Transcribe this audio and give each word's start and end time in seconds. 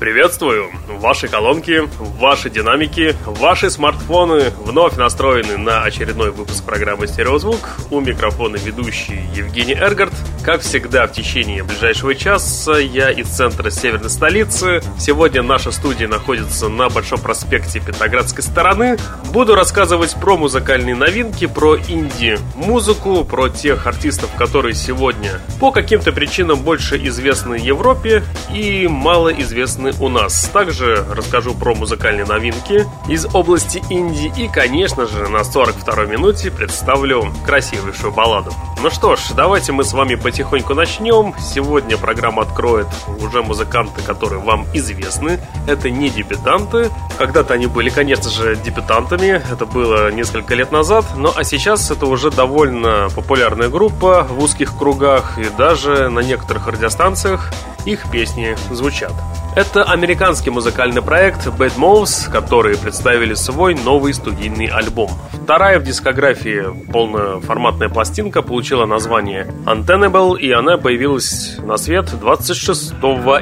Приветствую! 0.00 0.70
Ваши 0.88 1.28
колонки, 1.28 1.82
ваши 2.18 2.48
динамики, 2.48 3.14
ваши 3.26 3.68
смартфоны 3.68 4.50
вновь 4.64 4.96
настроены 4.96 5.58
на 5.58 5.82
очередной 5.82 6.30
выпуск 6.30 6.64
программы 6.64 7.06
«Стереозвук». 7.06 7.58
У 7.90 8.00
микрофона 8.00 8.56
ведущий 8.56 9.20
Евгений 9.34 9.74
Эргард. 9.74 10.14
Как 10.42 10.62
всегда, 10.62 11.06
в 11.06 11.12
течение 11.12 11.62
ближайшего 11.62 12.14
часа 12.14 12.78
я 12.78 13.10
из 13.10 13.28
центра 13.28 13.68
северной 13.68 14.08
столицы. 14.08 14.80
Сегодня 14.98 15.42
наша 15.42 15.70
студия 15.70 16.08
находится 16.08 16.70
на 16.70 16.88
Большом 16.88 17.20
проспекте 17.20 17.78
Петроградской 17.78 18.42
стороны. 18.42 18.96
Буду 19.34 19.54
рассказывать 19.54 20.14
про 20.14 20.38
музыкальные 20.38 20.94
новинки, 20.94 21.46
про 21.46 21.76
инди-музыку, 21.76 23.22
про 23.24 23.50
тех 23.50 23.86
артистов, 23.86 24.30
которые 24.38 24.74
сегодня 24.74 25.42
по 25.60 25.70
каким-то 25.72 26.10
причинам 26.10 26.60
больше 26.60 26.96
известны 27.06 27.56
Европе 27.56 28.22
и 28.50 28.88
мало 28.88 29.28
известны 29.28 29.89
у 29.98 30.08
нас. 30.08 30.50
Также 30.52 31.04
расскажу 31.10 31.54
про 31.54 31.74
музыкальные 31.74 32.26
новинки 32.26 32.86
из 33.08 33.26
области 33.34 33.82
Индии 33.90 34.32
и, 34.36 34.48
конечно 34.48 35.06
же, 35.06 35.28
на 35.28 35.38
42-й 35.38 36.06
минуте 36.06 36.50
представлю 36.50 37.32
красивейшую 37.44 38.12
балладу. 38.12 38.52
Ну 38.82 38.90
что 38.90 39.16
ж, 39.16 39.20
давайте 39.36 39.72
мы 39.72 39.84
с 39.84 39.92
вами 39.92 40.14
потихоньку 40.14 40.74
начнем. 40.74 41.34
Сегодня 41.38 41.98
программа 41.98 42.42
откроет 42.42 42.86
уже 43.20 43.42
музыканты, 43.42 44.00
которые 44.02 44.40
вам 44.40 44.66
известны. 44.72 45.38
Это 45.66 45.90
не 45.90 46.08
дебютанты. 46.08 46.90
Когда-то 47.18 47.54
они 47.54 47.66
были, 47.66 47.90
конечно 47.90 48.30
же, 48.30 48.56
дебютантами. 48.56 49.42
Это 49.52 49.66
было 49.66 50.10
несколько 50.10 50.54
лет 50.54 50.72
назад. 50.72 51.04
Ну 51.16 51.30
а 51.34 51.44
сейчас 51.44 51.90
это 51.90 52.06
уже 52.06 52.30
довольно 52.30 53.08
популярная 53.14 53.68
группа 53.68 54.26
в 54.30 54.42
узких 54.42 54.76
кругах 54.76 55.38
и 55.38 55.44
даже 55.58 56.08
на 56.08 56.20
некоторых 56.20 56.66
радиостанциях 56.66 57.52
их 57.86 58.10
песни 58.10 58.56
звучат. 58.70 59.12
Это 59.56 59.82
американский 59.82 60.50
музыкальный 60.50 61.02
проект 61.02 61.48
Bad 61.48 61.76
Moves, 61.76 62.30
которые 62.30 62.78
представили 62.78 63.34
свой 63.34 63.74
новый 63.74 64.14
студийный 64.14 64.66
альбом. 64.66 65.10
Вторая 65.42 65.80
в 65.80 65.82
дискографии 65.82 66.66
полноформатная 66.92 67.88
пластинка 67.88 68.42
получила 68.42 68.86
название 68.86 69.48
Untenable, 69.66 70.38
и 70.38 70.52
она 70.52 70.76
появилась 70.76 71.56
на 71.58 71.76
свет 71.78 72.08
26 72.20 72.92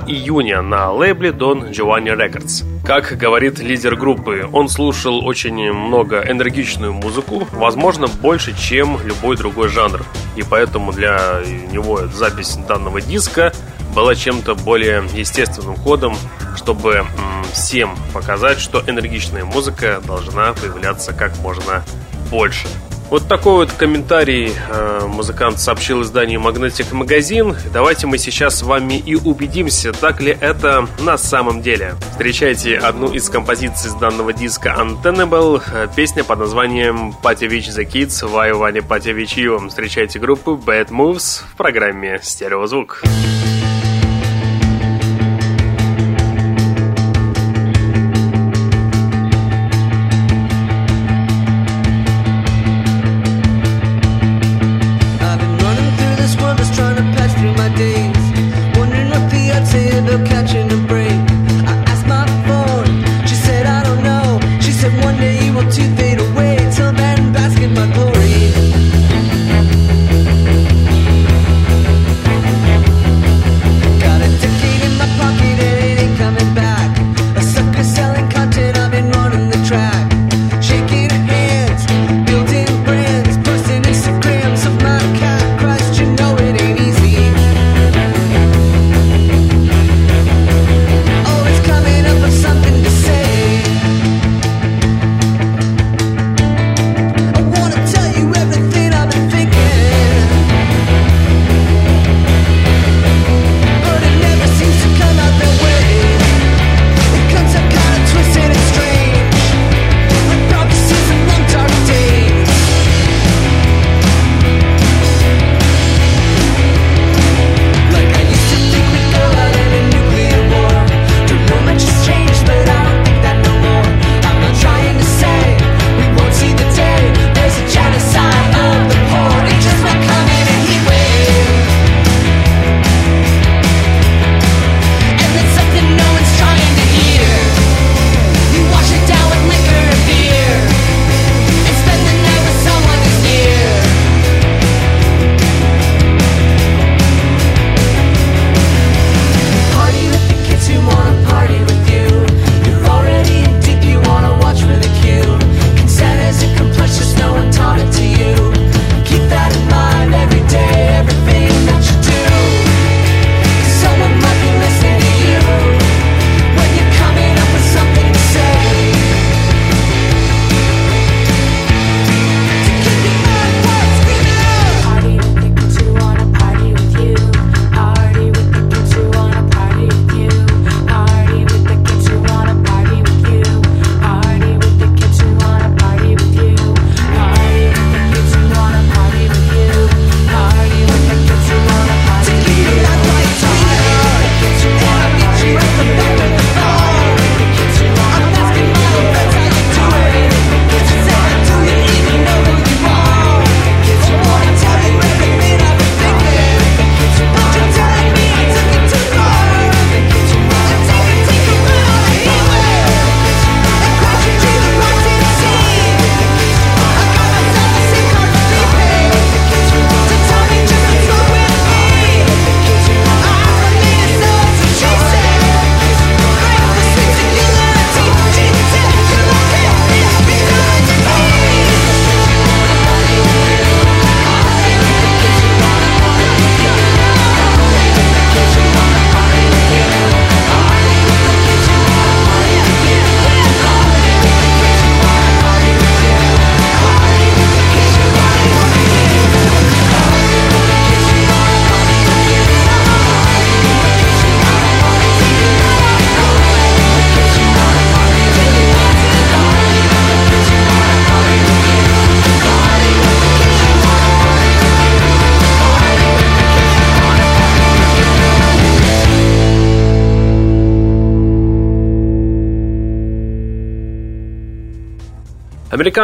июня 0.06 0.62
на 0.62 0.90
лейбле 0.92 1.30
Don 1.30 1.70
Giovanni 1.70 2.16
Records. 2.16 2.64
Как 2.86 3.18
говорит 3.18 3.58
лидер 3.58 3.94
группы, 3.94 4.48
он 4.50 4.70
слушал 4.70 5.22
очень 5.26 5.70
много 5.70 6.24
энергичную 6.26 6.94
музыку, 6.94 7.46
возможно, 7.52 8.06
больше, 8.06 8.58
чем 8.58 8.98
любой 9.04 9.36
другой 9.36 9.68
жанр. 9.68 10.02
И 10.36 10.42
поэтому 10.42 10.92
для 10.92 11.42
него 11.70 12.06
запись 12.06 12.56
данного 12.66 13.02
диска 13.02 13.52
была 13.94 14.14
чем-то 14.14 14.54
более 14.54 15.04
естественным 15.14 15.76
ходом, 15.76 16.16
чтобы 16.56 17.06
всем 17.52 17.96
показать, 18.12 18.58
что 18.60 18.82
энергичная 18.86 19.44
музыка 19.44 20.00
должна 20.06 20.52
появляться 20.52 21.12
как 21.12 21.36
можно 21.38 21.84
больше. 22.30 22.68
Вот 23.10 23.26
такой 23.26 23.54
вот 23.54 23.72
комментарий 23.72 24.52
э, 24.68 25.06
музыкант 25.06 25.58
сообщил 25.60 26.02
изданию 26.02 26.40
Magnetic 26.40 26.92
Magazine. 26.92 27.56
Давайте 27.72 28.06
мы 28.06 28.18
сейчас 28.18 28.58
с 28.58 28.62
вами 28.62 28.98
и 28.98 29.14
убедимся, 29.14 29.94
так 29.94 30.20
ли 30.20 30.36
это 30.38 30.86
на 30.98 31.16
самом 31.16 31.62
деле. 31.62 31.94
Встречайте 32.10 32.76
одну 32.76 33.10
из 33.10 33.30
композиций 33.30 33.90
с 33.90 33.94
данного 33.94 34.34
диска 34.34 34.76
Untenable, 34.78 35.62
песня 35.96 36.22
под 36.22 36.40
названием 36.40 37.14
Patevich 37.22 37.70
the 37.70 37.90
Kids, 37.90 38.30
Why 38.30 38.52
Ваня 38.52 38.82
Patevich 38.82 39.36
You. 39.36 39.68
Встречайте 39.68 40.18
группу 40.18 40.60
Bad 40.62 40.88
Moves 40.90 41.44
в 41.50 41.56
программе 41.56 42.20
«Стереозвук». 42.22 43.02
Стереозвук. 43.04 43.57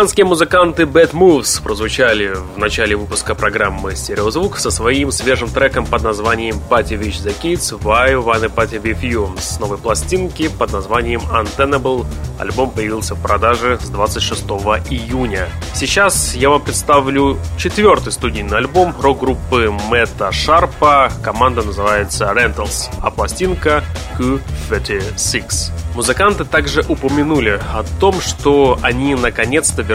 Американские 0.05 0.27
музыканты 0.27 0.83
Bad 0.83 1.13
Moves 1.13 1.63
прозвучали 1.63 2.35
в 2.35 2.59
начале 2.59 2.95
выпуска 2.95 3.35
программы 3.35 3.97
«Стереозвук» 3.97 4.59
со 4.59 4.71
своим 4.71 5.11
свежим 5.11 5.49
треком 5.49 5.87
под 5.87 6.03
названием 6.03 6.61
«Party 6.69 6.99
with 6.99 7.25
the 7.25 7.35
Kids 7.43 7.73
Why 7.81 8.23
Wanna 8.23 8.55
Party 8.55 8.79
With 8.83 9.01
You» 9.01 9.41
с 9.41 9.59
новой 9.59 9.79
пластинки 9.79 10.49
под 10.49 10.75
названием 10.75 11.23
«Untenable». 11.23 12.05
Альбом 12.39 12.71
появился 12.71 13.15
в 13.15 13.23
продаже 13.23 13.79
с 13.81 13.89
26 13.89 14.43
июня. 14.91 15.49
Сейчас 15.73 16.35
я 16.35 16.51
вам 16.51 16.61
представлю 16.61 17.39
четвертый 17.57 18.13
студийный 18.13 18.59
альбом 18.59 18.95
рок-группы 19.01 19.71
Мэтта 19.89 20.33
Шарпа. 20.33 21.11
Команда 21.23 21.63
называется 21.63 22.25
Rentals, 22.25 22.91
а 23.01 23.11
пластинка 23.11 23.83
Q36. 24.19 25.73
Музыканты 25.95 26.45
также 26.45 26.85
упомянули 26.89 27.61
о 27.73 27.85
том, 28.01 28.21
что 28.21 28.79
они 28.83 29.15
наконец-то 29.15 29.83
вернулись 29.83 29.94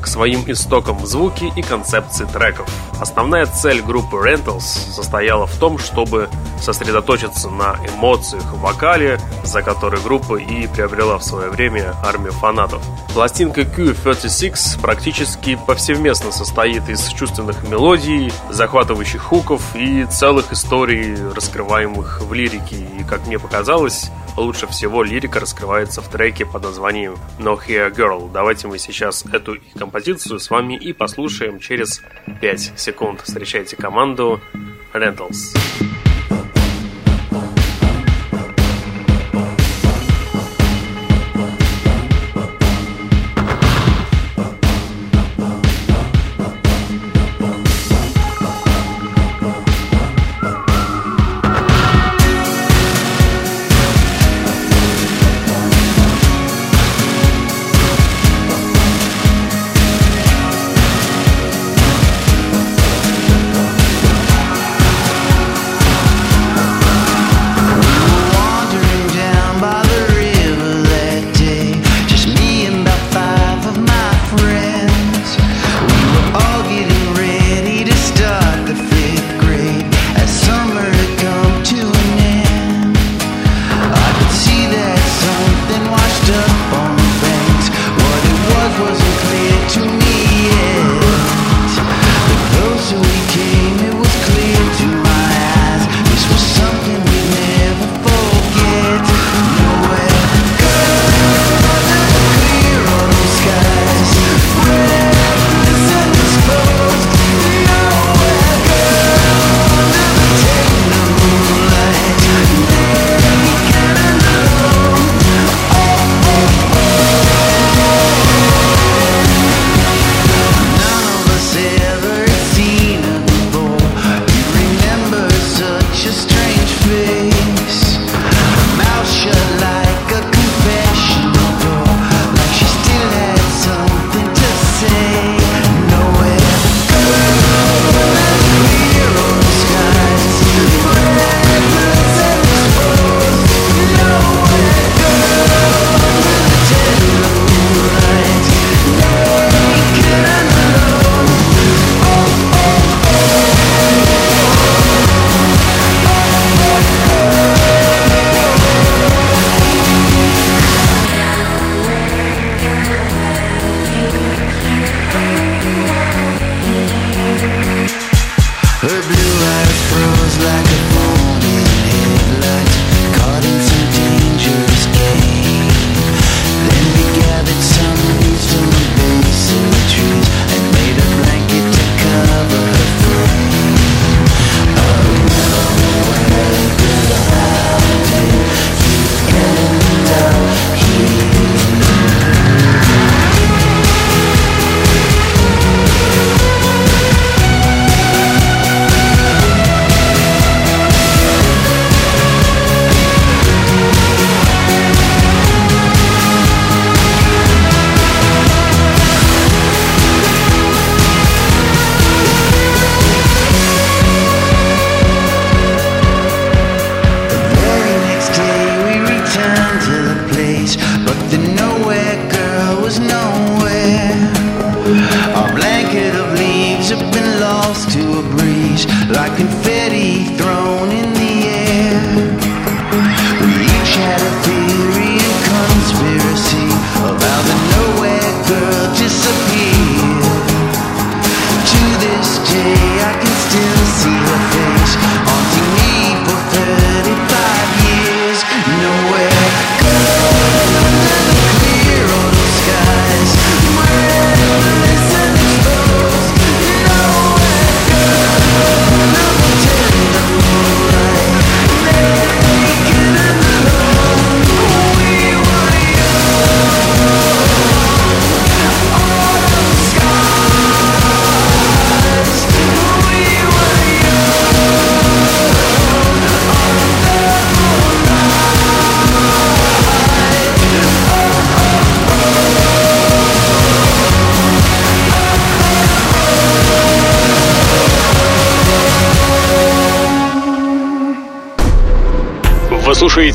к 0.00 0.06
своим 0.06 0.44
истокам 0.46 0.98
в 0.98 1.06
звуке 1.06 1.52
и 1.56 1.62
концепции 1.62 2.24
треков. 2.24 2.68
Основная 3.00 3.46
цель 3.46 3.82
группы 3.82 4.16
Rentals 4.16 4.60
состояла 4.60 5.46
в 5.46 5.56
том, 5.56 5.78
чтобы 5.78 6.28
сосредоточиться 6.60 7.48
на 7.48 7.76
эмоциях 7.86 8.44
в 8.44 8.60
вокале, 8.60 9.20
за 9.44 9.62
который 9.62 10.00
группа 10.00 10.36
и 10.36 10.66
приобрела 10.66 11.18
в 11.18 11.24
свое 11.24 11.50
время 11.50 11.94
армию 12.04 12.32
фанатов. 12.32 12.82
Пластинка 13.14 13.62
Q36 13.62 14.80
практически 14.80 15.58
повсеместно 15.66 16.32
состоит 16.32 16.88
из 16.88 17.06
чувственных 17.08 17.68
мелодий, 17.68 18.32
захватывающих 18.50 19.22
хуков 19.22 19.62
и 19.74 20.04
целых 20.04 20.52
историй, 20.52 21.16
раскрываемых 21.34 22.22
в 22.22 22.32
лирике. 22.32 22.76
И, 22.98 23.04
как 23.04 23.26
мне 23.26 23.38
показалось, 23.38 24.10
лучше 24.38 24.66
всего 24.66 25.02
лирика 25.02 25.40
раскрывается 25.40 26.00
в 26.00 26.08
треке 26.08 26.46
под 26.46 26.62
названием 26.62 27.16
No 27.38 27.58
Here 27.58 27.94
Girl. 27.94 28.30
Давайте 28.32 28.68
мы 28.68 28.78
сейчас 28.78 29.24
эту 29.26 29.58
композицию 29.76 30.38
с 30.38 30.50
вами 30.50 30.74
и 30.74 30.92
послушаем 30.92 31.58
через 31.58 32.02
5 32.40 32.72
секунд. 32.76 33.22
Встречайте 33.22 33.76
команду 33.76 34.40
Rentals. 34.92 35.56
Вы 35.80 35.87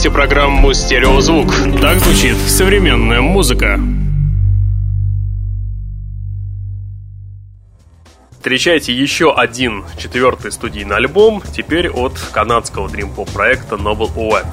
слушаете 0.03 0.09
программу 0.11 0.73
«Стереозвук». 0.73 1.53
Так 1.79 1.97
звучит 1.99 2.35
современная 2.35 3.21
музыка. 3.21 3.79
Встречайте 8.31 8.93
еще 8.93 9.33
один 9.33 9.85
четвертый 9.97 10.51
студийный 10.51 10.97
альбом, 10.97 11.41
теперь 11.55 11.89
от 11.89 12.19
канадского 12.33 12.89
дрим-поп 12.89 13.31
проекта 13.31 13.75
Noble 13.77 14.13
Oak. 14.13 14.47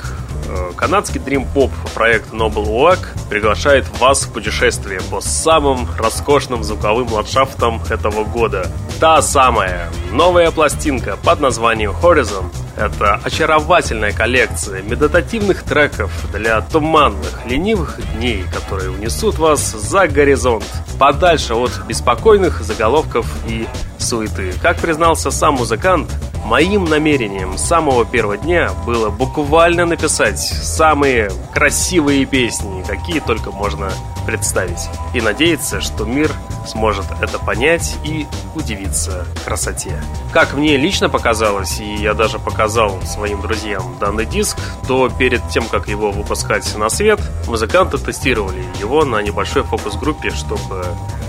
Э, 0.48 0.70
канадский 0.76 1.18
дрим-поп 1.18 1.72
проект 1.94 2.32
Noble 2.32 2.66
Oak 2.66 3.08
приглашает 3.28 3.88
вас 3.98 4.26
в 4.26 4.32
путешествие 4.32 5.00
по 5.10 5.20
самым 5.20 5.88
роскошным 5.98 6.62
звуковым 6.62 7.12
ландшафтам 7.12 7.82
этого 7.90 8.22
года. 8.22 8.70
Та 9.00 9.20
самая 9.20 9.90
новая 10.12 10.52
пластинка 10.52 11.16
под 11.16 11.40
названием 11.40 11.90
Horizon 11.90 12.52
это 12.80 13.20
очаровательная 13.22 14.12
коллекция 14.12 14.82
медитативных 14.82 15.62
треков 15.62 16.10
для 16.32 16.60
туманных, 16.62 17.44
ленивых 17.44 18.00
дней, 18.14 18.44
которые 18.52 18.90
унесут 18.90 19.38
вас 19.38 19.60
за 19.60 20.08
горизонт, 20.08 20.64
подальше 20.98 21.54
от 21.54 21.72
беспокойных 21.86 22.62
заголовков 22.62 23.26
и 23.46 23.66
суеты. 23.98 24.52
Как 24.62 24.78
признался 24.78 25.30
сам 25.30 25.54
музыкант, 25.54 26.10
моим 26.44 26.84
намерением 26.84 27.58
с 27.58 27.62
самого 27.64 28.06
первого 28.06 28.38
дня 28.38 28.70
было 28.86 29.10
буквально 29.10 29.84
написать 29.84 30.38
самые 30.38 31.30
красивые 31.52 32.24
песни, 32.24 32.82
какие 32.86 33.20
только 33.20 33.50
можно 33.50 33.90
представить. 34.26 34.88
И 35.12 35.20
надеяться, 35.20 35.80
что 35.80 36.04
мир 36.04 36.32
сможет 36.66 37.06
это 37.20 37.38
понять 37.38 37.96
и 38.04 38.26
удивиться 38.54 39.26
красоте. 39.44 40.02
Как 40.32 40.54
мне 40.54 40.76
лично 40.76 41.08
показалось, 41.08 41.80
и 41.80 41.96
я 41.96 42.14
даже 42.14 42.38
показал 42.38 43.00
своим 43.02 43.40
друзьям 43.40 43.96
данный 43.98 44.26
диск, 44.26 44.56
то 44.86 45.08
перед 45.08 45.46
тем, 45.48 45.66
как 45.66 45.88
его 45.88 46.10
выпускать 46.10 46.76
на 46.76 46.88
свет, 46.88 47.20
музыканты 47.46 47.98
тестировали 47.98 48.64
его 48.78 49.04
на 49.04 49.22
небольшой 49.22 49.62
фокус-группе, 49.62 50.30
чтобы 50.30 50.84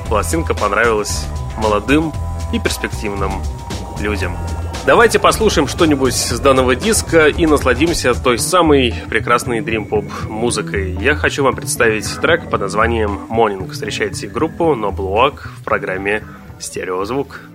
пластинка 0.08 0.54
понравилась 0.54 1.26
молодым 1.58 2.14
и 2.52 2.60
перспективным 2.60 3.42
людям. 4.00 4.38
Давайте 4.84 5.20
послушаем 5.20 5.68
что-нибудь 5.68 6.16
с 6.16 6.40
данного 6.40 6.76
диска 6.76 7.28
и 7.28 7.46
насладимся 7.46 8.16
той 8.24 8.40
самой 8.40 8.96
прекрасной 9.10 9.60
Dream 9.60 9.88
Pop 9.88 10.10
музыкой. 10.28 10.98
Я 11.00 11.14
хочу 11.14 11.44
вам 11.44 11.56
представить 11.56 12.10
трек 12.20 12.50
под 12.50 12.62
названием 12.62 13.20
Morning. 13.30 13.70
Встречайте 13.70 14.28
группу 14.28 14.74
Walk 14.98 15.50
в 15.60 15.64
программе 15.64 16.24
«Стереозвук». 16.60 17.51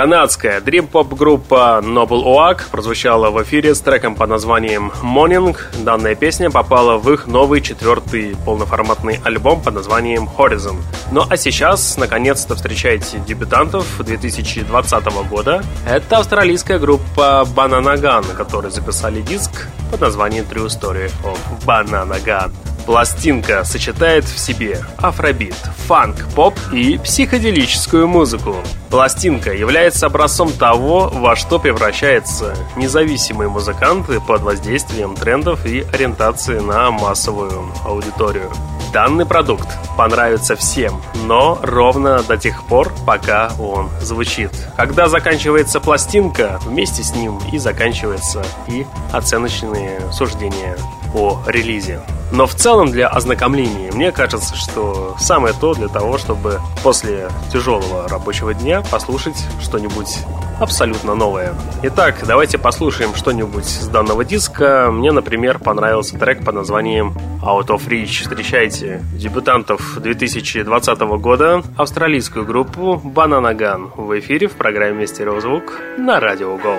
Канадская 0.00 0.62
дрим-поп-группа 0.62 1.82
Noble 1.82 2.24
Oak 2.24 2.70
прозвучала 2.70 3.28
в 3.28 3.42
эфире 3.42 3.74
с 3.74 3.82
треком 3.82 4.14
под 4.14 4.30
названием 4.30 4.90
Morning. 5.02 5.54
Данная 5.84 6.14
песня 6.14 6.50
попала 6.50 6.96
в 6.96 7.12
их 7.12 7.26
новый 7.26 7.60
четвертый 7.60 8.34
полноформатный 8.46 9.20
альбом 9.24 9.60
под 9.60 9.74
названием 9.74 10.26
Horizon. 10.38 10.76
Ну 11.12 11.22
а 11.28 11.36
сейчас, 11.36 11.98
наконец-то, 11.98 12.54
встречаете 12.54 13.18
дебютантов 13.18 14.02
2020 14.02 15.04
года. 15.28 15.62
Это 15.86 16.16
австралийская 16.16 16.78
группа 16.78 17.46
Banana 17.54 17.96
Gun, 17.96 18.34
которые 18.34 18.70
записали 18.70 19.20
диск 19.20 19.68
под 19.90 20.00
названием 20.00 20.46
True 20.50 20.68
Story 20.68 21.12
of 21.24 21.38
Banana 21.66 22.18
Gun. 22.24 22.50
Пластинка 22.90 23.62
сочетает 23.62 24.24
в 24.24 24.36
себе 24.36 24.82
афробит, 24.98 25.54
фанк, 25.86 26.26
поп 26.34 26.58
и 26.72 26.98
психоделическую 26.98 28.08
музыку. 28.08 28.56
Пластинка 28.90 29.52
является 29.52 30.06
образцом 30.06 30.50
того, 30.50 31.08
во 31.08 31.36
что 31.36 31.60
превращаются 31.60 32.56
независимые 32.74 33.48
музыканты 33.48 34.20
под 34.20 34.42
воздействием 34.42 35.14
трендов 35.14 35.64
и 35.66 35.86
ориентации 35.92 36.58
на 36.58 36.90
массовую 36.90 37.72
аудиторию. 37.84 38.50
Данный 38.92 39.24
продукт 39.24 39.68
понравится 39.96 40.56
всем, 40.56 41.00
но 41.26 41.60
ровно 41.62 42.24
до 42.24 42.36
тех 42.36 42.64
пор, 42.64 42.92
пока 43.06 43.52
он 43.60 43.88
звучит. 44.00 44.50
Когда 44.76 45.06
заканчивается 45.08 45.78
пластинка, 45.78 46.58
вместе 46.64 47.04
с 47.04 47.14
ним 47.14 47.38
и 47.52 47.58
заканчиваются 47.58 48.44
и 48.66 48.84
оценочные 49.12 50.00
суждения 50.10 50.76
о 51.14 51.42
релизе. 51.46 52.00
Но 52.32 52.46
в 52.46 52.54
целом 52.54 52.90
для 52.90 53.08
ознакомления 53.08 53.90
мне 53.92 54.12
кажется, 54.12 54.54
что 54.54 55.16
самое 55.18 55.52
то 55.58 55.74
для 55.74 55.88
того, 55.88 56.16
чтобы 56.18 56.60
после 56.82 57.28
тяжелого 57.52 58.08
рабочего 58.08 58.54
дня 58.54 58.82
послушать 58.90 59.36
что-нибудь 59.60 60.18
абсолютно 60.60 61.14
новое. 61.14 61.54
Итак, 61.82 62.22
давайте 62.26 62.58
послушаем 62.58 63.14
что-нибудь 63.14 63.64
с 63.64 63.88
данного 63.88 64.24
диска. 64.24 64.90
Мне, 64.92 65.10
например, 65.10 65.58
понравился 65.58 66.18
трек 66.18 66.44
под 66.44 66.54
названием 66.54 67.14
Out 67.42 67.68
of 67.68 67.88
Reach. 67.88 68.22
Встречайте 68.22 69.02
дебютантов 69.14 69.98
2020 70.00 71.00
года, 71.00 71.62
австралийскую 71.76 72.44
группу 72.44 73.00
Banana 73.02 73.56
Gun 73.56 73.90
в 73.96 74.18
эфире 74.20 74.48
в 74.48 74.52
программе 74.52 75.06
«Стереозвук» 75.06 75.80
на 75.98 76.20
Радио 76.20 76.54
Go. 76.56 76.78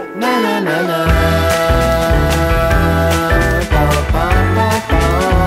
Oh. 4.89 5.40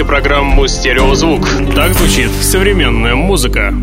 Слушаете 0.00 0.04
программу 0.04 0.66
«Стереозвук». 0.66 1.46
Так 1.74 1.92
звучит 1.92 2.30
современная 2.30 3.14
музыка. 3.14 3.74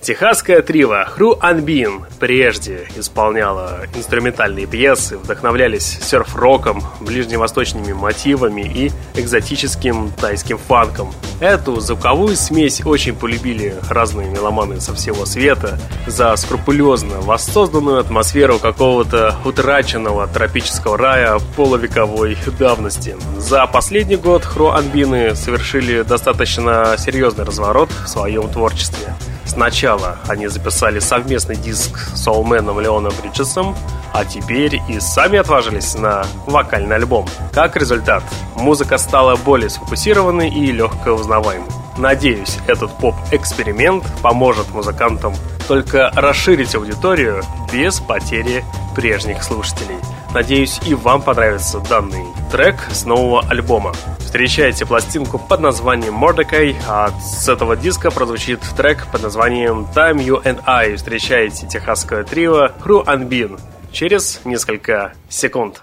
Техасская 0.00 0.62
трива 0.62 1.04
Хру 1.04 1.36
Анбин 1.40 2.04
прежде 2.18 2.88
исполняла 2.96 3.80
инструментальные 3.94 4.66
пьесы, 4.66 5.18
вдохновлялись 5.18 5.98
серф-роком, 6.00 6.82
ближневосточными 7.00 7.92
мотивами 7.92 8.62
и 8.62 8.90
экзотическим 9.14 10.10
тайским 10.18 10.56
фанком. 10.56 11.12
Эту 11.40 11.80
звуковую 11.80 12.36
смесь 12.36 12.84
очень 12.84 13.14
полюбили 13.14 13.74
разные 13.88 14.28
меломаны 14.28 14.78
со 14.78 14.94
всего 14.94 15.24
света 15.24 15.78
за 16.06 16.36
скрупулезно 16.36 17.22
воссозданную 17.22 17.98
атмосферу 17.98 18.58
какого-то 18.58 19.36
утраченного 19.46 20.26
тропического 20.26 20.98
рая 20.98 21.38
полувековой 21.56 22.36
давности. 22.58 23.16
За 23.38 23.66
последний 23.66 24.16
год 24.16 24.44
Хру 24.44 24.68
Анбины 24.68 25.34
совершили 25.34 26.02
достаточно 26.02 26.94
серьезный 26.98 27.46
разворот 27.46 27.90
в 28.04 28.08
своем 28.08 28.46
творчестве. 28.50 29.14
Сначала 29.50 30.16
они 30.28 30.46
записали 30.46 31.00
совместный 31.00 31.56
диск 31.56 31.98
с 32.14 32.22
Соулменом 32.22 32.78
Леоном 32.78 33.12
Бриджесом, 33.20 33.74
а 34.12 34.24
теперь 34.24 34.80
и 34.88 35.00
сами 35.00 35.40
отважились 35.40 35.96
на 35.96 36.24
вокальный 36.46 36.94
альбом. 36.94 37.26
Как 37.52 37.74
результат, 37.74 38.22
музыка 38.54 38.96
стала 38.96 39.34
более 39.34 39.68
сфокусированной 39.68 40.50
и 40.50 40.70
легко 40.70 41.10
узнаваемой. 41.10 41.68
Надеюсь, 41.98 42.58
этот 42.68 42.96
поп-эксперимент 42.98 44.04
поможет 44.22 44.70
музыкантам 44.70 45.34
только 45.66 46.12
расширить 46.14 46.76
аудиторию 46.76 47.42
без 47.72 47.98
потери 47.98 48.64
прежних 49.00 49.42
слушателей. 49.42 49.96
Надеюсь, 50.34 50.78
и 50.86 50.92
вам 50.92 51.22
понравится 51.22 51.80
данный 51.80 52.26
трек 52.52 52.76
с 52.90 53.06
нового 53.06 53.42
альбома. 53.48 53.94
Встречайте 54.18 54.84
пластинку 54.84 55.38
под 55.38 55.60
названием 55.60 56.22
Mordecai, 56.22 56.76
а 56.86 57.10
с 57.18 57.48
этого 57.48 57.76
диска 57.76 58.10
прозвучит 58.10 58.60
трек 58.76 59.06
под 59.10 59.22
названием 59.22 59.88
Time 59.94 60.18
You 60.18 60.42
and 60.42 60.60
I. 60.66 60.96
Встречайте 60.96 61.66
техасское 61.66 62.24
трио 62.24 62.66
Crew 62.66 63.02
Unbin 63.06 63.58
через 63.90 64.42
несколько 64.44 65.14
секунд. 65.30 65.80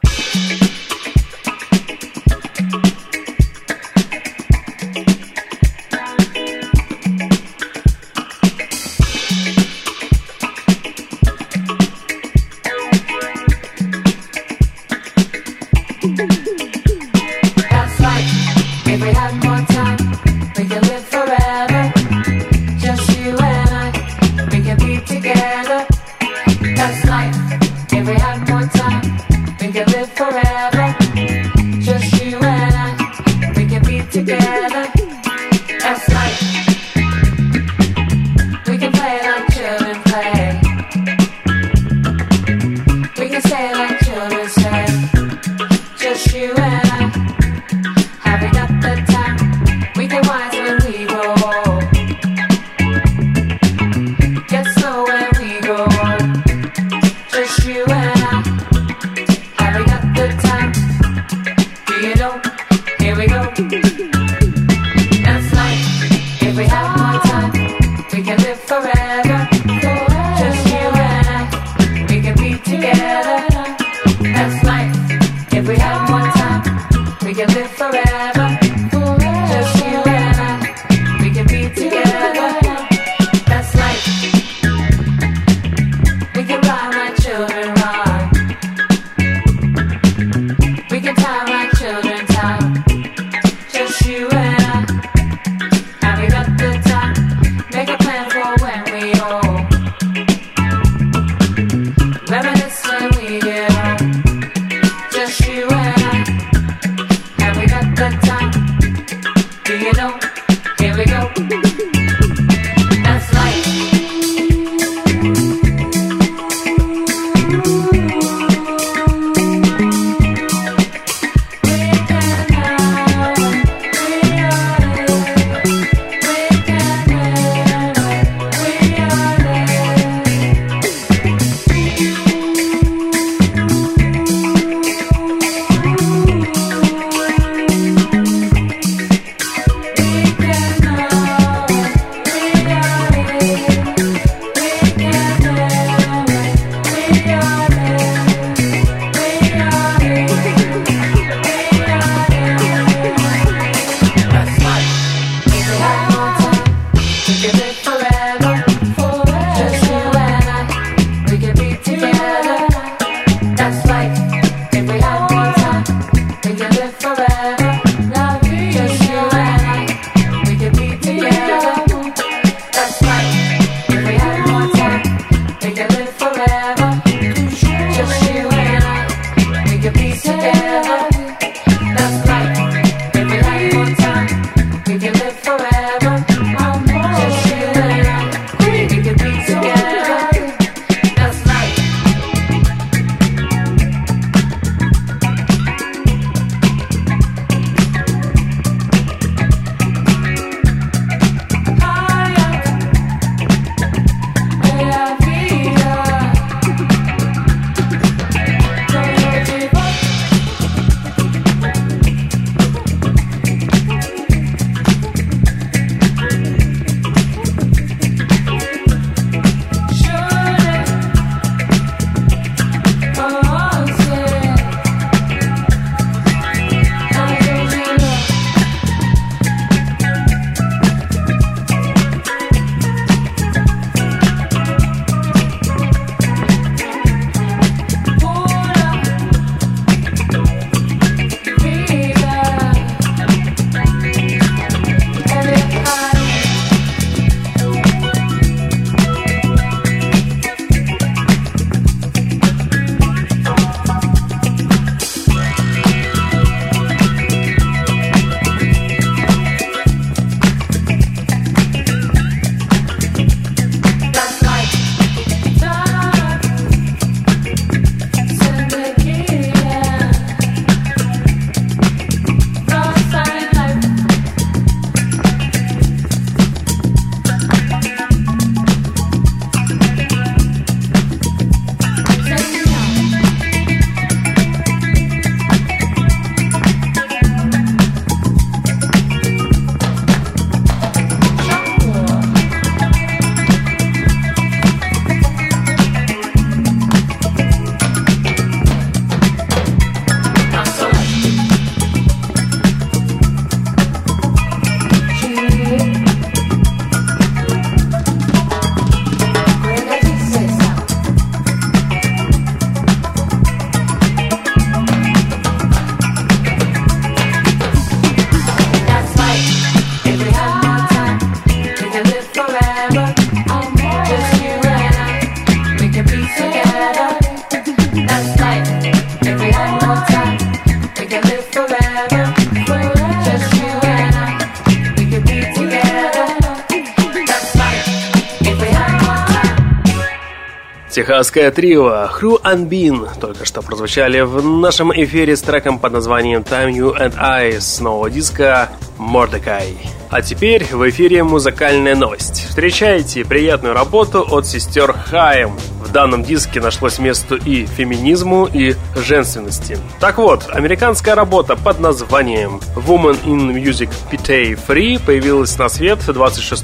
Техасское 341.17 341.49
трио 341.49 342.05
Хру 342.11 342.37
Анбин 342.43 343.07
только 343.19 343.43
что 343.43 343.63
прозвучали 343.63 344.21
в 344.21 344.45
нашем 344.45 344.93
эфире 344.93 345.35
с 345.35 345.41
треком 345.41 345.79
под 345.79 345.93
названием 345.93 346.41
Time 346.43 346.71
You 346.71 346.95
and 346.95 347.15
I 347.17 347.59
с 347.59 347.79
нового 347.79 348.07
диска 348.11 348.69
Мордекай. 348.99 349.75
А 350.11 350.21
теперь 350.21 350.65
в 350.65 350.87
эфире 350.87 351.23
музыкальная 351.23 351.95
новость. 351.95 352.45
Встречайте 352.49 353.25
приятную 353.25 353.73
работу 353.73 354.27
от 354.29 354.45
сестер 354.45 354.93
Хайм. 354.93 355.57
В 355.83 355.91
данном 355.91 356.21
диске 356.21 356.61
нашлось 356.61 356.99
место 356.99 357.33
и 357.33 357.65
феминизму, 357.65 358.45
и 358.45 358.75
женственности. 358.95 359.79
Так 359.99 360.19
вот, 360.19 360.43
американская 360.49 361.15
работа 361.15 361.55
под 361.55 361.79
названием 361.79 362.61
Woman 362.75 363.19
in 363.23 363.55
Music 363.55 363.89
Pite 364.11 364.59
Free 364.67 365.03
появилась 365.03 365.57
на 365.57 365.67
свет 365.67 365.97
26 366.05 366.63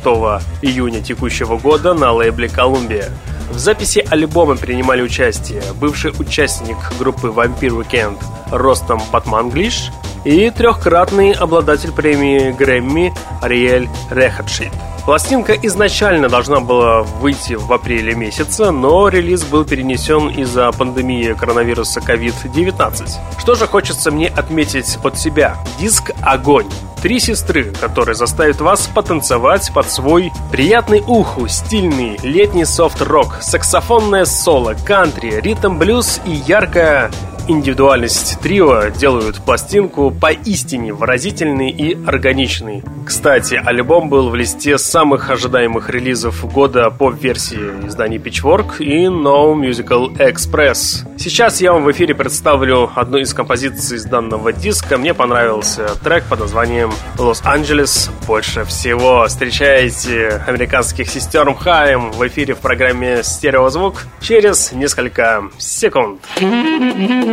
июня 0.61 1.01
текущего 1.01 1.57
года 1.57 1.95
на 1.95 2.11
лейбле 2.11 2.49
Columbia. 2.49 3.09
В 3.49 3.57
записи 3.57 4.05
альбома 4.09 4.55
принимали 4.55 5.01
участие 5.01 5.61
бывший 5.79 6.11
участник 6.19 6.77
группы 6.97 7.27
Vampire 7.27 7.83
Weekend 7.83 8.17
Ростом 8.51 9.01
Батманглиш 9.11 9.91
и 10.25 10.49
трехкратный 10.49 11.31
обладатель 11.31 11.91
премии 11.91 12.51
Грэмми 12.51 13.13
Ариэль 13.41 13.89
Рехадши. 14.09 14.71
Пластинка 15.05 15.51
изначально 15.53 16.29
должна 16.29 16.61
была 16.61 17.03
выйти 17.03 17.55
в 17.55 17.71
апреле 17.73 18.15
месяце, 18.15 18.71
но 18.71 19.09
релиз 19.09 19.43
был 19.43 19.65
перенесен 19.65 20.29
из-за 20.29 20.71
пандемии 20.71 21.33
коронавируса 21.33 21.99
COVID-19. 21.99 23.09
Что 23.37 23.55
же 23.55 23.67
хочется 23.67 24.11
мне 24.11 24.29
отметить 24.29 24.97
от 25.03 25.19
себя? 25.19 25.57
Диск 25.77 26.11
«Огонь». 26.21 26.67
Три 27.01 27.19
сестры, 27.19 27.73
которые 27.81 28.15
заставят 28.15 28.61
вас 28.61 28.87
потанцевать 28.87 29.73
под 29.73 29.91
свой 29.91 30.31
приятный 30.53 31.03
уху, 31.05 31.49
стильный 31.49 32.17
летний 32.23 32.63
софт-рок, 32.63 33.39
саксофонное 33.41 34.23
соло, 34.23 34.73
кантри, 34.85 35.41
ритм-блюз 35.41 36.21
и 36.25 36.31
яркая 36.31 37.11
индивидуальность 37.47 38.39
трио 38.41 38.89
делают 38.89 39.37
пластинку 39.43 40.11
поистине 40.11 40.93
выразительной 40.93 41.69
и 41.69 41.97
органичной. 42.05 42.83
Кстати, 43.05 43.55
альбом 43.55 44.09
был 44.09 44.29
в 44.29 44.35
листе 44.35 44.77
самых 44.77 45.29
ожидаемых 45.29 45.89
релизов 45.89 46.45
года 46.51 46.89
по 46.89 47.09
версии 47.09 47.87
изданий 47.87 48.17
Pitchfork 48.17 48.77
и 48.79 49.05
No 49.05 49.53
Musical 49.55 50.15
Express. 50.17 51.07
Сейчас 51.17 51.61
я 51.61 51.73
вам 51.73 51.83
в 51.83 51.91
эфире 51.91 52.15
представлю 52.15 52.91
одну 52.95 53.17
из 53.17 53.33
композиций 53.33 53.97
из 53.97 54.05
данного 54.05 54.53
диска. 54.53 54.97
Мне 54.97 55.13
понравился 55.13 55.87
трек 56.03 56.25
под 56.25 56.39
названием 56.41 56.91
«Лос-Анджелес 57.17 58.09
больше 58.27 58.63
всего». 58.65 59.25
Встречайте 59.27 60.43
американских 60.47 61.09
сестер 61.09 61.49
Мхаем 61.49 62.11
в 62.11 62.27
эфире 62.27 62.53
в 62.53 62.59
программе 62.59 63.23
«Стереозвук» 63.23 64.03
через 64.21 64.71
несколько 64.71 65.43
секунд. 65.57 66.21
Los 66.37 66.41
Angeles, 66.41 67.32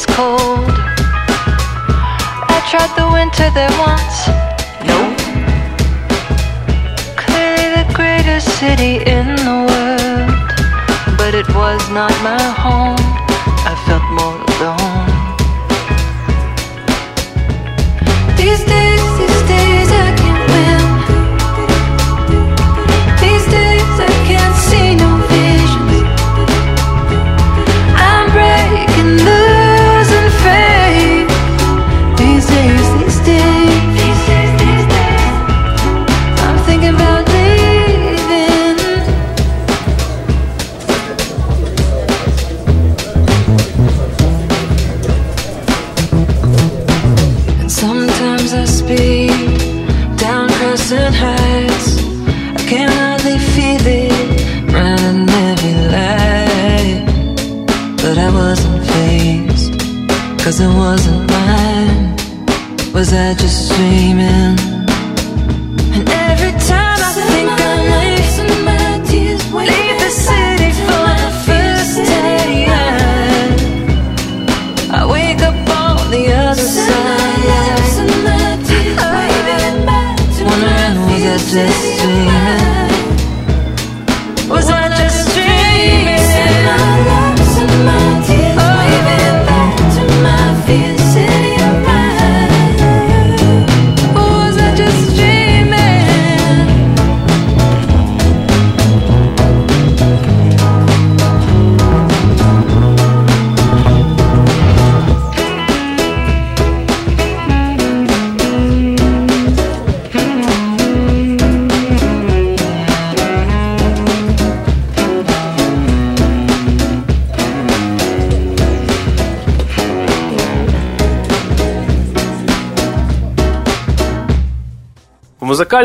Is 0.00 0.06
cold. 0.06 0.72
I 2.48 2.58
tried 2.70 2.92
the 2.96 3.06
winter 3.12 3.50
there 3.52 3.74
once. 3.88 4.18
Nope. 4.88 5.18
Clearly 7.22 7.68
the 7.76 7.86
greatest 7.92 8.48
city 8.58 8.94
in 9.04 9.26
the 9.36 9.56
world, 9.68 11.18
but 11.18 11.34
it 11.34 11.48
was 11.54 11.82
not 11.90 12.14
my 12.22 12.40
home. 12.64 12.99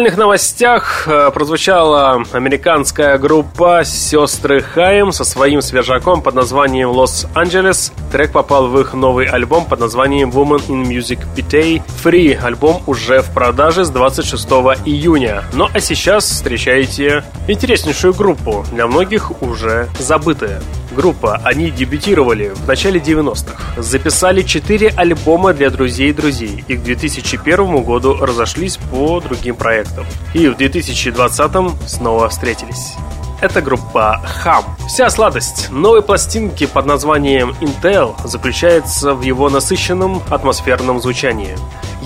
Музыкальных 0.06 0.18
новостях 0.18 1.08
э, 1.08 1.32
прозвучала 1.32 2.24
американская 2.32 3.18
группа 3.18 3.84
«Сестры 3.84 4.62
Хайм» 4.62 5.12
со 5.12 5.24
своим 5.24 5.64
свежаком 5.64 6.22
под 6.22 6.36
названием 6.36 6.90
«Лос-Анджелес». 6.92 7.92
Трек 8.12 8.32
попал 8.32 8.68
в 8.68 8.80
их 8.80 8.94
новый 8.94 9.26
альбом 9.26 9.66
под 9.66 9.80
названием 9.80 10.30
«Woman 10.30 10.68
in 10.68 10.84
Music 10.84 11.20
Pite 11.36 11.82
Free». 12.04 12.36
Альбом 12.40 12.84
уже 12.86 13.24
в 13.24 13.34
продаже 13.34 13.84
с 13.84 13.90
26 13.90 14.46
июня. 14.86 15.44
Ну 15.54 15.68
а 15.74 15.80
сейчас 15.80 16.26
встречаете 16.26 17.24
интереснейшую 17.48 18.14
группу, 18.14 18.64
для 18.72 18.86
многих 18.86 19.42
уже 19.42 19.88
забытая 19.98 20.62
группа. 20.96 21.40
Они 21.44 21.70
дебютировали 21.70 22.50
в 22.50 22.68
начале 22.68 23.00
90-х. 23.00 23.82
Записали 23.82 24.42
4 24.42 24.90
альбома 24.96 25.54
для 25.54 25.70
друзей 25.70 26.14
друзей 26.14 26.64
и 26.68 26.76
к 26.76 26.84
2001 26.84 27.84
году 27.84 28.18
разошлись 28.20 28.78
по 28.78 29.20
другим 29.20 29.56
проектам. 29.56 30.06
И 30.34 30.48
в 30.48 30.58
2020 30.58 31.52
снова 31.88 32.30
встретились. 32.30 32.94
Это 33.42 33.62
группа 33.62 34.22
Ham. 34.44 34.64
Вся 34.88 35.10
сладость 35.10 35.70
новой 35.70 36.02
пластинки 36.02 36.66
под 36.66 36.86
названием 36.86 37.54
Intel 37.62 38.16
заключается 38.24 39.14
в 39.14 39.22
его 39.22 39.50
насыщенном 39.50 40.24
атмосферном 40.30 41.02
звучании. 41.02 41.56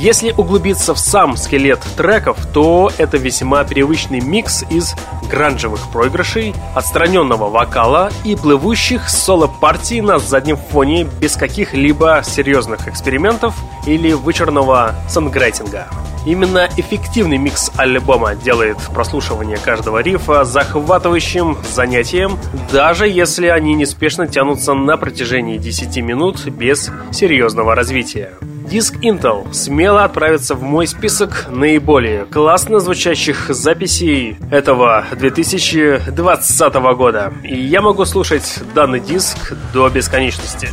Если 0.02 0.32
углубиться 0.32 0.93
в 0.93 0.97
сам 0.97 1.36
скелет 1.36 1.82
треков, 1.97 2.38
то 2.54 2.89
это 2.97 3.18
весьма 3.18 3.66
привычный 3.66 4.22
микс 4.22 4.64
из 4.70 4.95
гранжевых 5.30 5.91
проигрышей, 5.91 6.56
отстраненного 6.74 7.50
вокала 7.50 8.10
и 8.24 8.38
плывущих 8.38 9.10
соло-партий 9.10 10.00
на 10.00 10.18
заднем 10.18 10.56
фоне 10.56 11.04
без 11.04 11.36
каких-либо 11.36 12.22
серьезных 12.24 12.88
экспериментов 12.88 13.54
или 13.86 14.14
вычурного 14.14 14.95
санграйтинга. 15.10 15.88
Именно 16.26 16.70
эффективный 16.78 17.38
микс 17.38 17.70
альбома 17.76 18.36
делает 18.36 18.78
прослушивание 18.93 19.58
каждого 19.58 20.02
рифа 20.02 20.45
захватывающим 20.45 21.58
занятием, 21.74 22.39
даже 22.72 23.06
если 23.06 23.47
они 23.47 23.74
неспешно 23.74 24.28
тянутся 24.28 24.74
на 24.74 24.95
протяжении 24.95 25.58
10 25.58 25.97
минут 25.97 26.45
без 26.45 26.89
серьезного 27.12 27.76
развития. 27.76 28.32
Диск 28.70 28.97
Intel 28.97 29.51
смело 29.51 30.03
отправится 30.03 30.53
в 30.53 30.61
мой 30.61 30.86
список 30.86 31.47
наиболее 31.49 32.26
классно 32.26 32.80
звучащих 32.80 33.49
записей 33.49 34.38
этого 34.51 35.05
2020 35.11 36.74
года. 36.95 37.34
И 37.41 37.59
я 37.59 37.82
могу 37.82 38.05
слушать 38.05 38.59
данный 38.76 38.99
диск 38.99 39.53
до 39.74 39.89
бесконечности. 39.89 40.70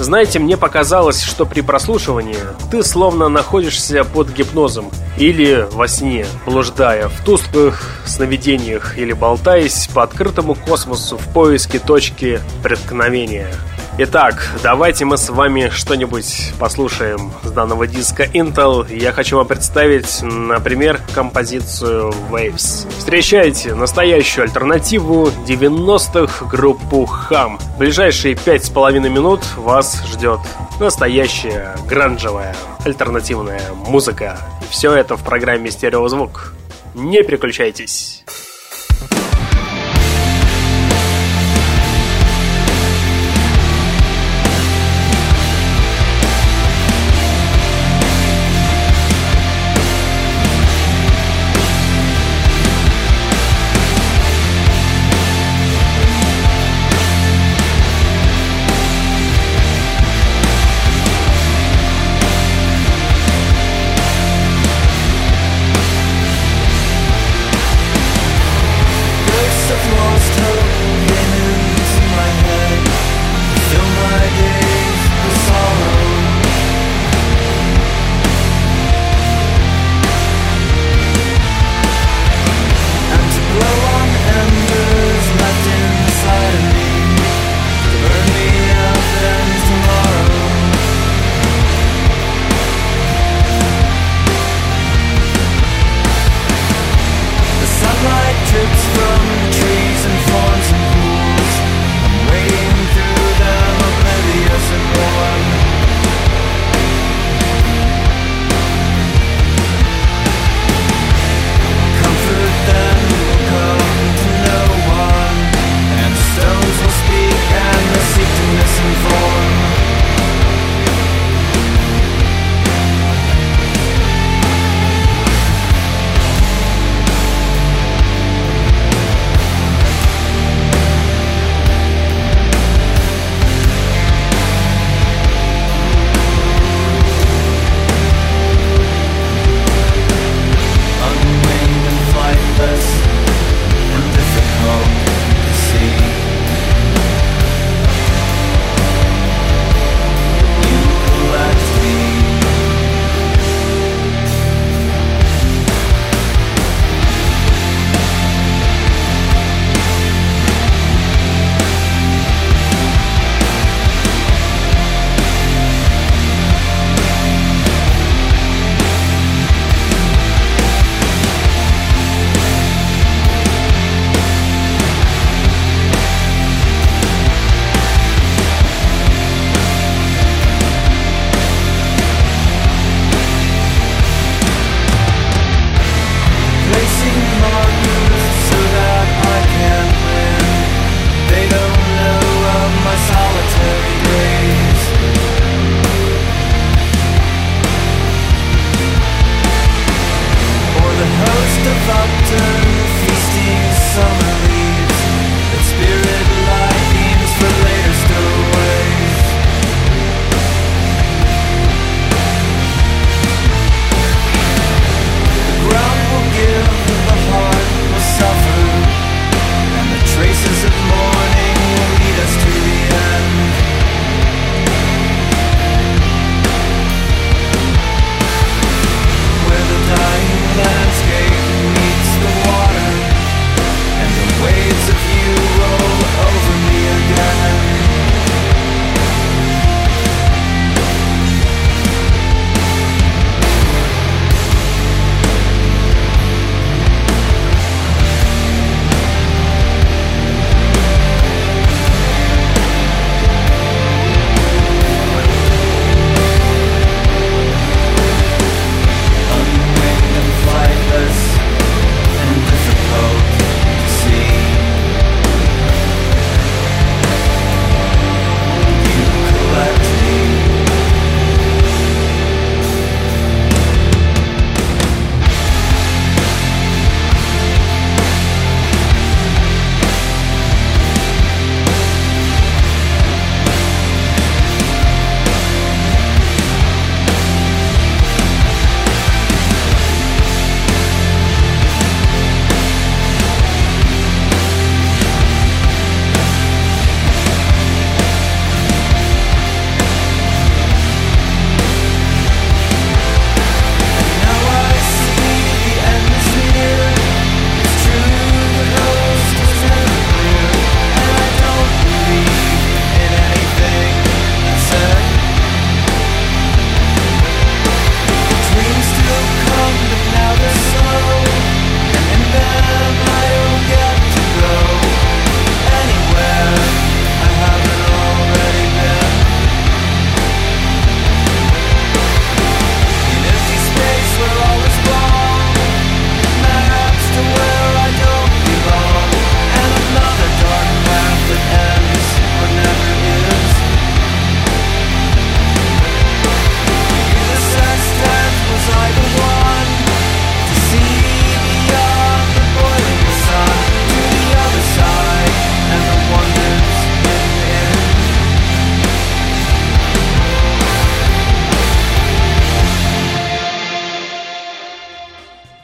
Знаете, 0.00 0.38
мне 0.38 0.56
показалось, 0.56 1.22
что 1.22 1.44
при 1.44 1.60
прослушивании 1.60 2.38
ты 2.70 2.82
словно 2.82 3.28
находишься 3.28 4.02
под 4.04 4.30
гипнозом 4.30 4.90
или 5.18 5.68
во 5.72 5.88
сне, 5.88 6.24
блуждая 6.46 7.08
в 7.08 7.22
тусклых 7.22 8.00
сновидениях 8.06 8.96
или 8.96 9.12
болтаясь 9.12 9.88
по 9.92 10.02
открытому 10.02 10.54
космосу 10.54 11.18
в 11.18 11.28
поиске 11.34 11.78
точки 11.78 12.40
преткновения. 12.62 13.50
Итак, 14.02 14.48
давайте 14.62 15.04
мы 15.04 15.18
с 15.18 15.28
вами 15.28 15.68
что-нибудь 15.68 16.52
послушаем 16.58 17.32
с 17.42 17.50
данного 17.50 17.86
диска 17.86 18.24
Intel. 18.24 18.86
Я 18.96 19.12
хочу 19.12 19.36
вам 19.36 19.46
представить, 19.46 20.22
например, 20.22 21.00
композицию 21.14 22.14
Waves. 22.30 22.88
Встречайте 22.96 23.74
настоящую 23.74 24.44
альтернативу 24.44 25.30
90-х 25.46 26.46
группу 26.46 27.06
Ham. 27.28 27.60
Ближайшие 27.78 28.36
пять 28.36 28.64
с 28.64 28.70
половиной 28.70 29.10
минут 29.10 29.42
вас 29.56 29.89
ждет 30.06 30.40
настоящая 30.78 31.76
гранжевая 31.86 32.54
альтернативная 32.84 33.72
музыка. 33.86 34.38
Все 34.70 34.92
это 34.94 35.16
в 35.16 35.24
программе 35.24 35.70
«Стереозвук». 35.70 36.54
Не 36.94 37.22
переключайтесь. 37.22 38.24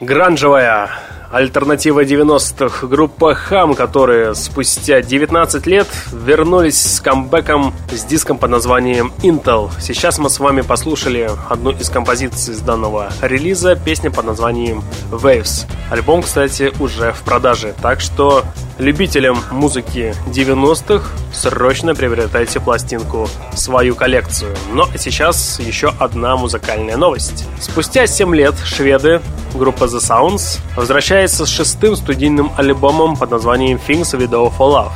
Гранжевая 0.07 0.96
альтернатива 1.31 2.03
90-х 2.03 2.87
группа 2.87 3.35
Хам, 3.35 3.75
которые 3.75 4.33
спустя 4.35 5.01
19 5.01 5.67
лет 5.67 5.87
вернулись 6.11 6.81
с 6.81 7.01
камбэком 7.01 7.73
с 7.91 8.03
диском 8.05 8.37
под 8.37 8.51
названием 8.51 9.11
Intel. 9.23 9.69
Сейчас 9.79 10.19
мы 10.19 10.29
с 10.29 10.39
вами 10.39 10.61
послушали 10.61 11.29
одну 11.49 11.71
из 11.71 11.89
композиций 11.89 12.53
с 12.53 12.59
данного 12.59 13.11
релиза, 13.21 13.75
песня 13.75 14.09
под 14.09 14.25
названием 14.25 14.83
Waves. 15.11 15.65
Альбом, 15.89 16.23
кстати, 16.23 16.73
уже 16.79 17.11
в 17.11 17.21
продаже, 17.21 17.73
так 17.81 17.99
что 17.99 18.43
любителям 18.77 19.39
музыки 19.51 20.13
90-х 20.27 21.09
срочно 21.33 21.95
приобретайте 21.95 22.59
пластинку 22.59 23.27
в 23.51 23.57
свою 23.57 23.95
коллекцию. 23.95 24.55
Но 24.73 24.87
сейчас 24.97 25.59
еще 25.59 25.93
одна 25.99 26.35
музыкальная 26.35 26.97
новость. 26.97 27.45
Спустя 27.59 28.05
7 28.07 28.35
лет 28.35 28.55
шведы, 28.63 29.21
группа 29.55 29.85
The 29.85 29.99
Sounds, 29.99 30.59
возвращается 30.75 31.16
с 31.25 31.45
шестым 31.47 31.95
студийным 31.95 32.51
альбомом 32.57 33.15
под 33.15 33.31
названием 33.31 33.79
Things 33.87 34.13
Video 34.13 34.53
for 34.55 34.71
Love. 34.71 34.91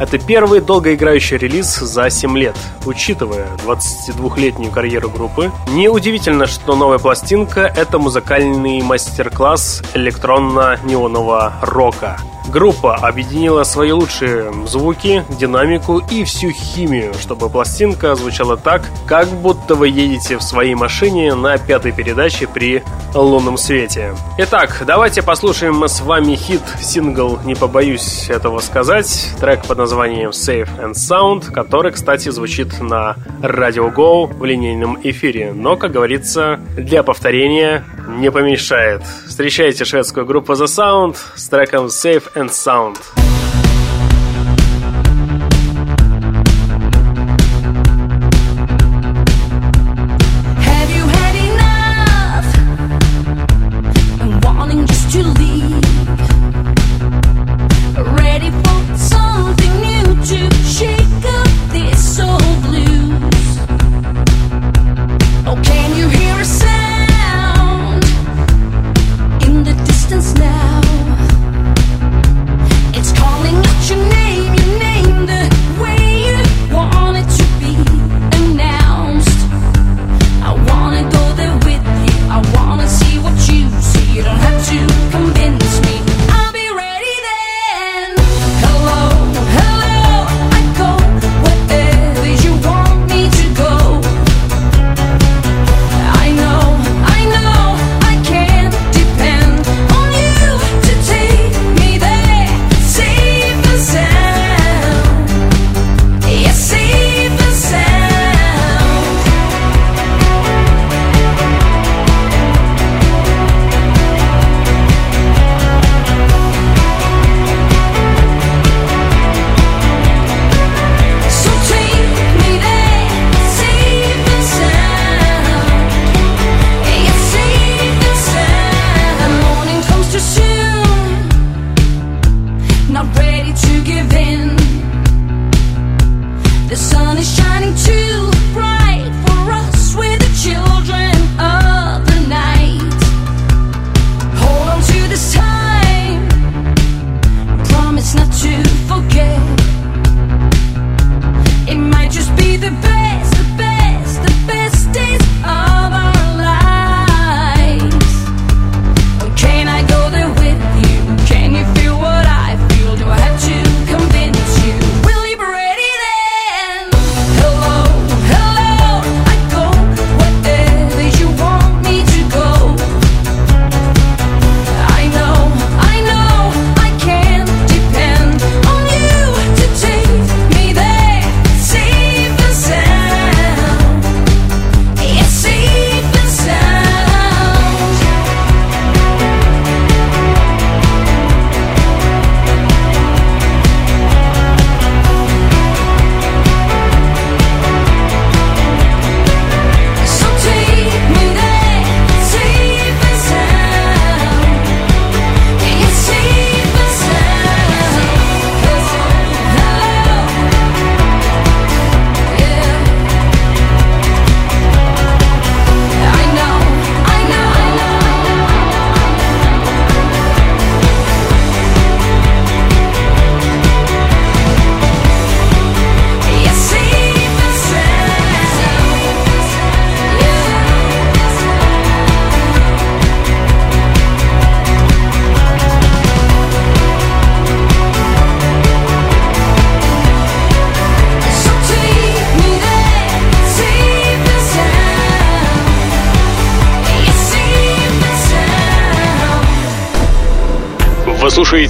Это 0.00 0.18
первый 0.18 0.60
долгоиграющий 0.60 1.36
релиз 1.36 1.76
за 1.76 2.10
7 2.10 2.36
лет. 2.36 2.56
Учитывая 2.84 3.46
22-летнюю 3.64 4.72
карьеру 4.72 5.10
группы, 5.10 5.52
неудивительно, 5.68 6.46
что 6.46 6.74
новая 6.74 6.98
пластинка— 6.98 7.60
это 7.76 7.98
музыкальный 7.98 8.82
мастер-класс 8.82 9.82
электронно-неонового 9.94 11.52
рока— 11.62 12.18
Группа 12.48 12.96
объединила 12.96 13.62
свои 13.62 13.92
лучшие 13.92 14.52
звуки, 14.66 15.24
динамику 15.38 16.02
и 16.10 16.24
всю 16.24 16.50
химию, 16.50 17.14
чтобы 17.20 17.48
пластинка 17.48 18.14
звучала 18.14 18.56
так, 18.56 18.82
как 19.06 19.28
будто 19.28 19.74
вы 19.74 19.88
едете 19.88 20.36
в 20.36 20.42
своей 20.42 20.74
машине 20.74 21.34
на 21.34 21.56
пятой 21.58 21.92
передаче 21.92 22.46
при 22.46 22.82
лунном 23.14 23.56
свете. 23.56 24.14
Итак, 24.38 24.82
давайте 24.86 25.22
послушаем 25.22 25.82
с 25.84 26.00
вами 26.00 26.34
хит-сингл 26.34 27.38
«Не 27.44 27.54
побоюсь 27.54 28.28
этого 28.28 28.58
сказать», 28.60 29.30
трек 29.40 29.64
под 29.64 29.78
названием 29.78 30.30
Safe 30.30 30.68
and 30.78 30.94
Sound, 30.94 31.52
который, 31.52 31.92
кстати, 31.92 32.28
звучит 32.30 32.80
на 32.80 33.16
Radio 33.40 33.94
Go 33.94 34.26
в 34.26 34.44
линейном 34.44 34.98
эфире, 35.02 35.52
но, 35.52 35.76
как 35.76 35.92
говорится, 35.92 36.60
для 36.76 37.02
повторения 37.02 37.84
не 38.08 38.30
помешает. 38.30 39.02
Встречайте 39.26 39.84
шведскую 39.84 40.26
группу 40.26 40.52
The 40.52 40.64
Sound 40.64 41.16
с 41.34 41.48
треком 41.48 41.86
Safe 41.86 42.24
and 42.34 42.50
Sound. 42.50 43.21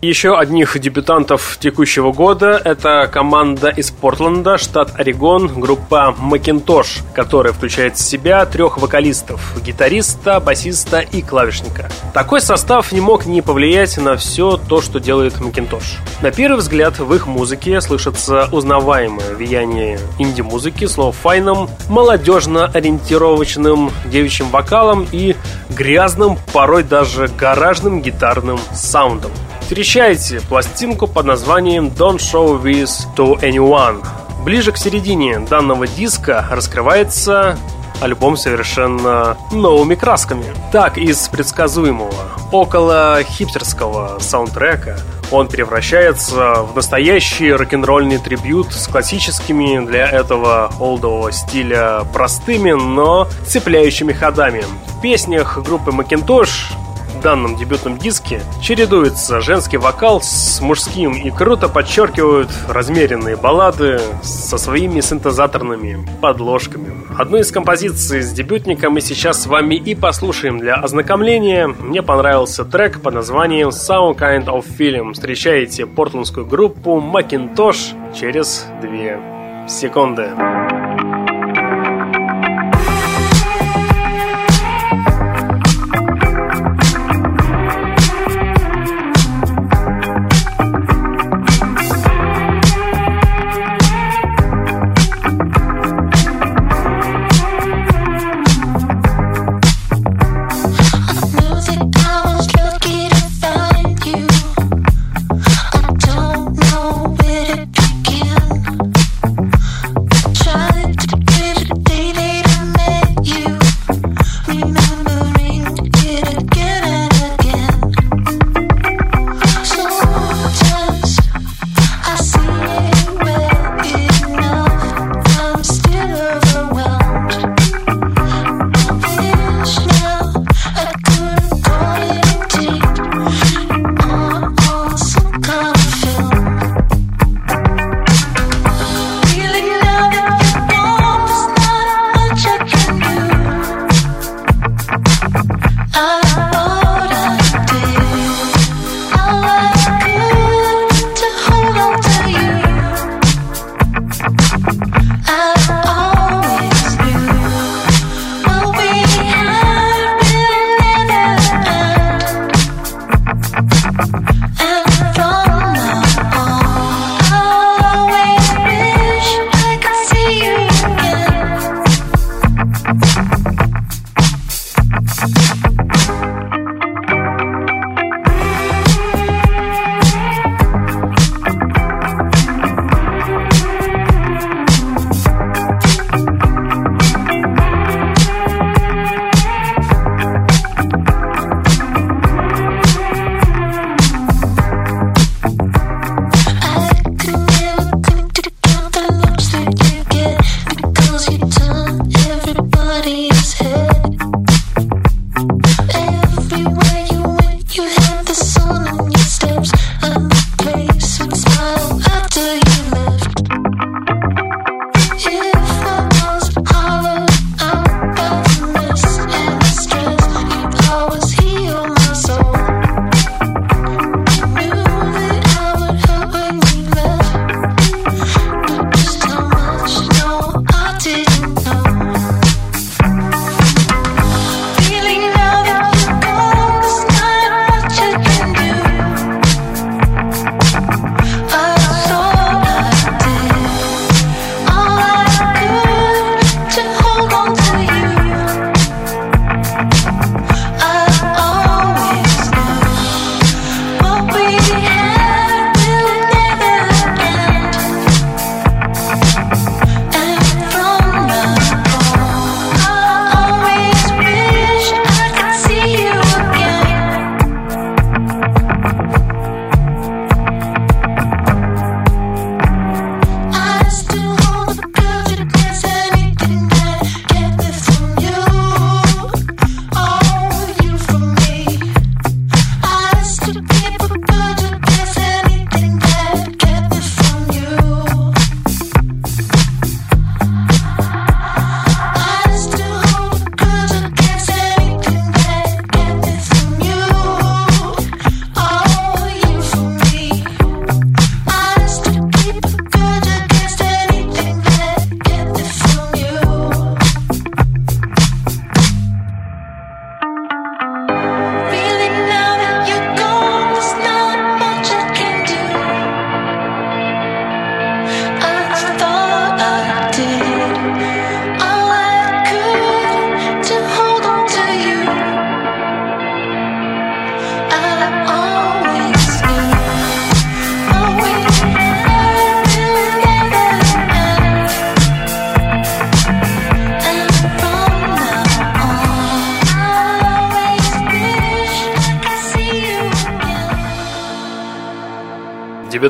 Еще 0.00 0.38
одних 0.38 0.78
дебютантов 0.78 1.58
текущего 1.58 2.12
года– 2.12 2.50
это 2.64 3.10
команда 3.12 3.70
из 3.70 3.90
Портленда, 3.90 4.56
штат 4.56 4.92
Орегон, 4.96 5.48
группа 5.60 6.14
Macintosh, 6.16 7.02
которая 7.16 7.52
включает 7.52 7.96
в 7.96 8.00
себя 8.00 8.46
трех 8.46 8.78
вокалистов– 8.78 9.54
гитариста, 9.66 10.38
басиста 10.38 11.00
и 11.00 11.20
клавишника. 11.20 11.90
Такой 12.14 12.40
состав 12.40 12.92
не 12.92 13.00
мог 13.00 13.26
не 13.26 13.42
повлиять 13.42 13.98
на 13.98 14.14
все 14.14 14.56
то, 14.56 14.80
что 14.80 15.00
делает 15.00 15.34
Macintosh. 15.38 15.96
На 16.22 16.30
первый 16.30 16.58
взгляд 16.58 17.00
в 17.00 17.12
их 17.12 17.26
музыке 17.26 17.80
слышится 17.80 18.48
узнаваемое 18.52 19.34
влияние 19.34 19.98
инди-музыки 20.20 20.84
с 20.84 20.96
лоу-файном, 20.96 21.68
молодежно-ориентировочным 21.88 23.90
девичьим 24.04 24.48
вокалом 24.50 25.08
и 25.10 25.34
грязным, 25.70 26.38
порой 26.52 26.84
даже 26.84 27.26
гаражным 27.26 28.00
гитарным 28.00 28.60
саундом. 28.72 29.32
Встречайте 29.68 30.40
пластинку 30.40 31.06
под 31.06 31.26
названием 31.26 31.88
Don't 31.88 32.16
Show 32.16 32.58
This 32.62 33.06
to 33.18 33.38
Anyone. 33.42 34.02
Ближе 34.42 34.72
к 34.72 34.78
середине 34.78 35.40
данного 35.40 35.86
диска 35.86 36.46
раскрывается 36.50 37.58
альбом 38.00 38.38
совершенно 38.38 39.36
новыми 39.52 39.94
красками. 39.94 40.46
Так, 40.72 40.96
из 40.96 41.28
предсказуемого, 41.28 42.14
около 42.50 43.18
хипстерского 43.22 44.18
саундтрека 44.20 45.00
он 45.30 45.48
превращается 45.48 46.62
в 46.62 46.74
настоящий 46.74 47.52
рок-н-ролльный 47.52 48.16
трибют 48.16 48.72
с 48.72 48.88
классическими 48.88 49.84
для 49.84 50.08
этого 50.08 50.72
олдового 50.80 51.30
стиля 51.30 52.06
простыми, 52.14 52.72
но 52.72 53.28
цепляющими 53.46 54.14
ходами. 54.14 54.64
В 54.86 55.02
песнях 55.02 55.58
группы 55.58 55.90
Macintosh 55.90 56.72
данном 57.20 57.56
дебютном 57.56 57.98
диске 57.98 58.40
чередуется 58.62 59.40
женский 59.40 59.76
вокал 59.76 60.20
с 60.22 60.60
мужским 60.60 61.12
и 61.12 61.30
круто 61.30 61.68
подчеркивают 61.68 62.50
размеренные 62.68 63.36
баллады 63.36 64.00
со 64.22 64.58
своими 64.58 65.00
синтезаторными 65.00 66.06
подложками. 66.20 66.92
Одну 67.18 67.38
из 67.38 67.50
композиций 67.50 68.22
с 68.22 68.32
дебютника 68.32 68.90
мы 68.90 69.00
сейчас 69.00 69.42
с 69.42 69.46
вами 69.46 69.74
и 69.74 69.94
послушаем 69.94 70.58
для 70.58 70.74
ознакомления. 70.74 71.66
Мне 71.66 72.02
понравился 72.02 72.64
трек 72.64 73.00
под 73.00 73.14
названием 73.14 73.68
Some 73.68 74.16
Kind 74.16 74.46
of 74.46 74.64
Feeling. 74.78 75.12
Встречаете 75.12 75.86
портландскую 75.86 76.46
группу 76.46 77.00
Macintosh 77.00 78.14
через 78.14 78.66
2 78.82 79.68
секунды. 79.68 80.77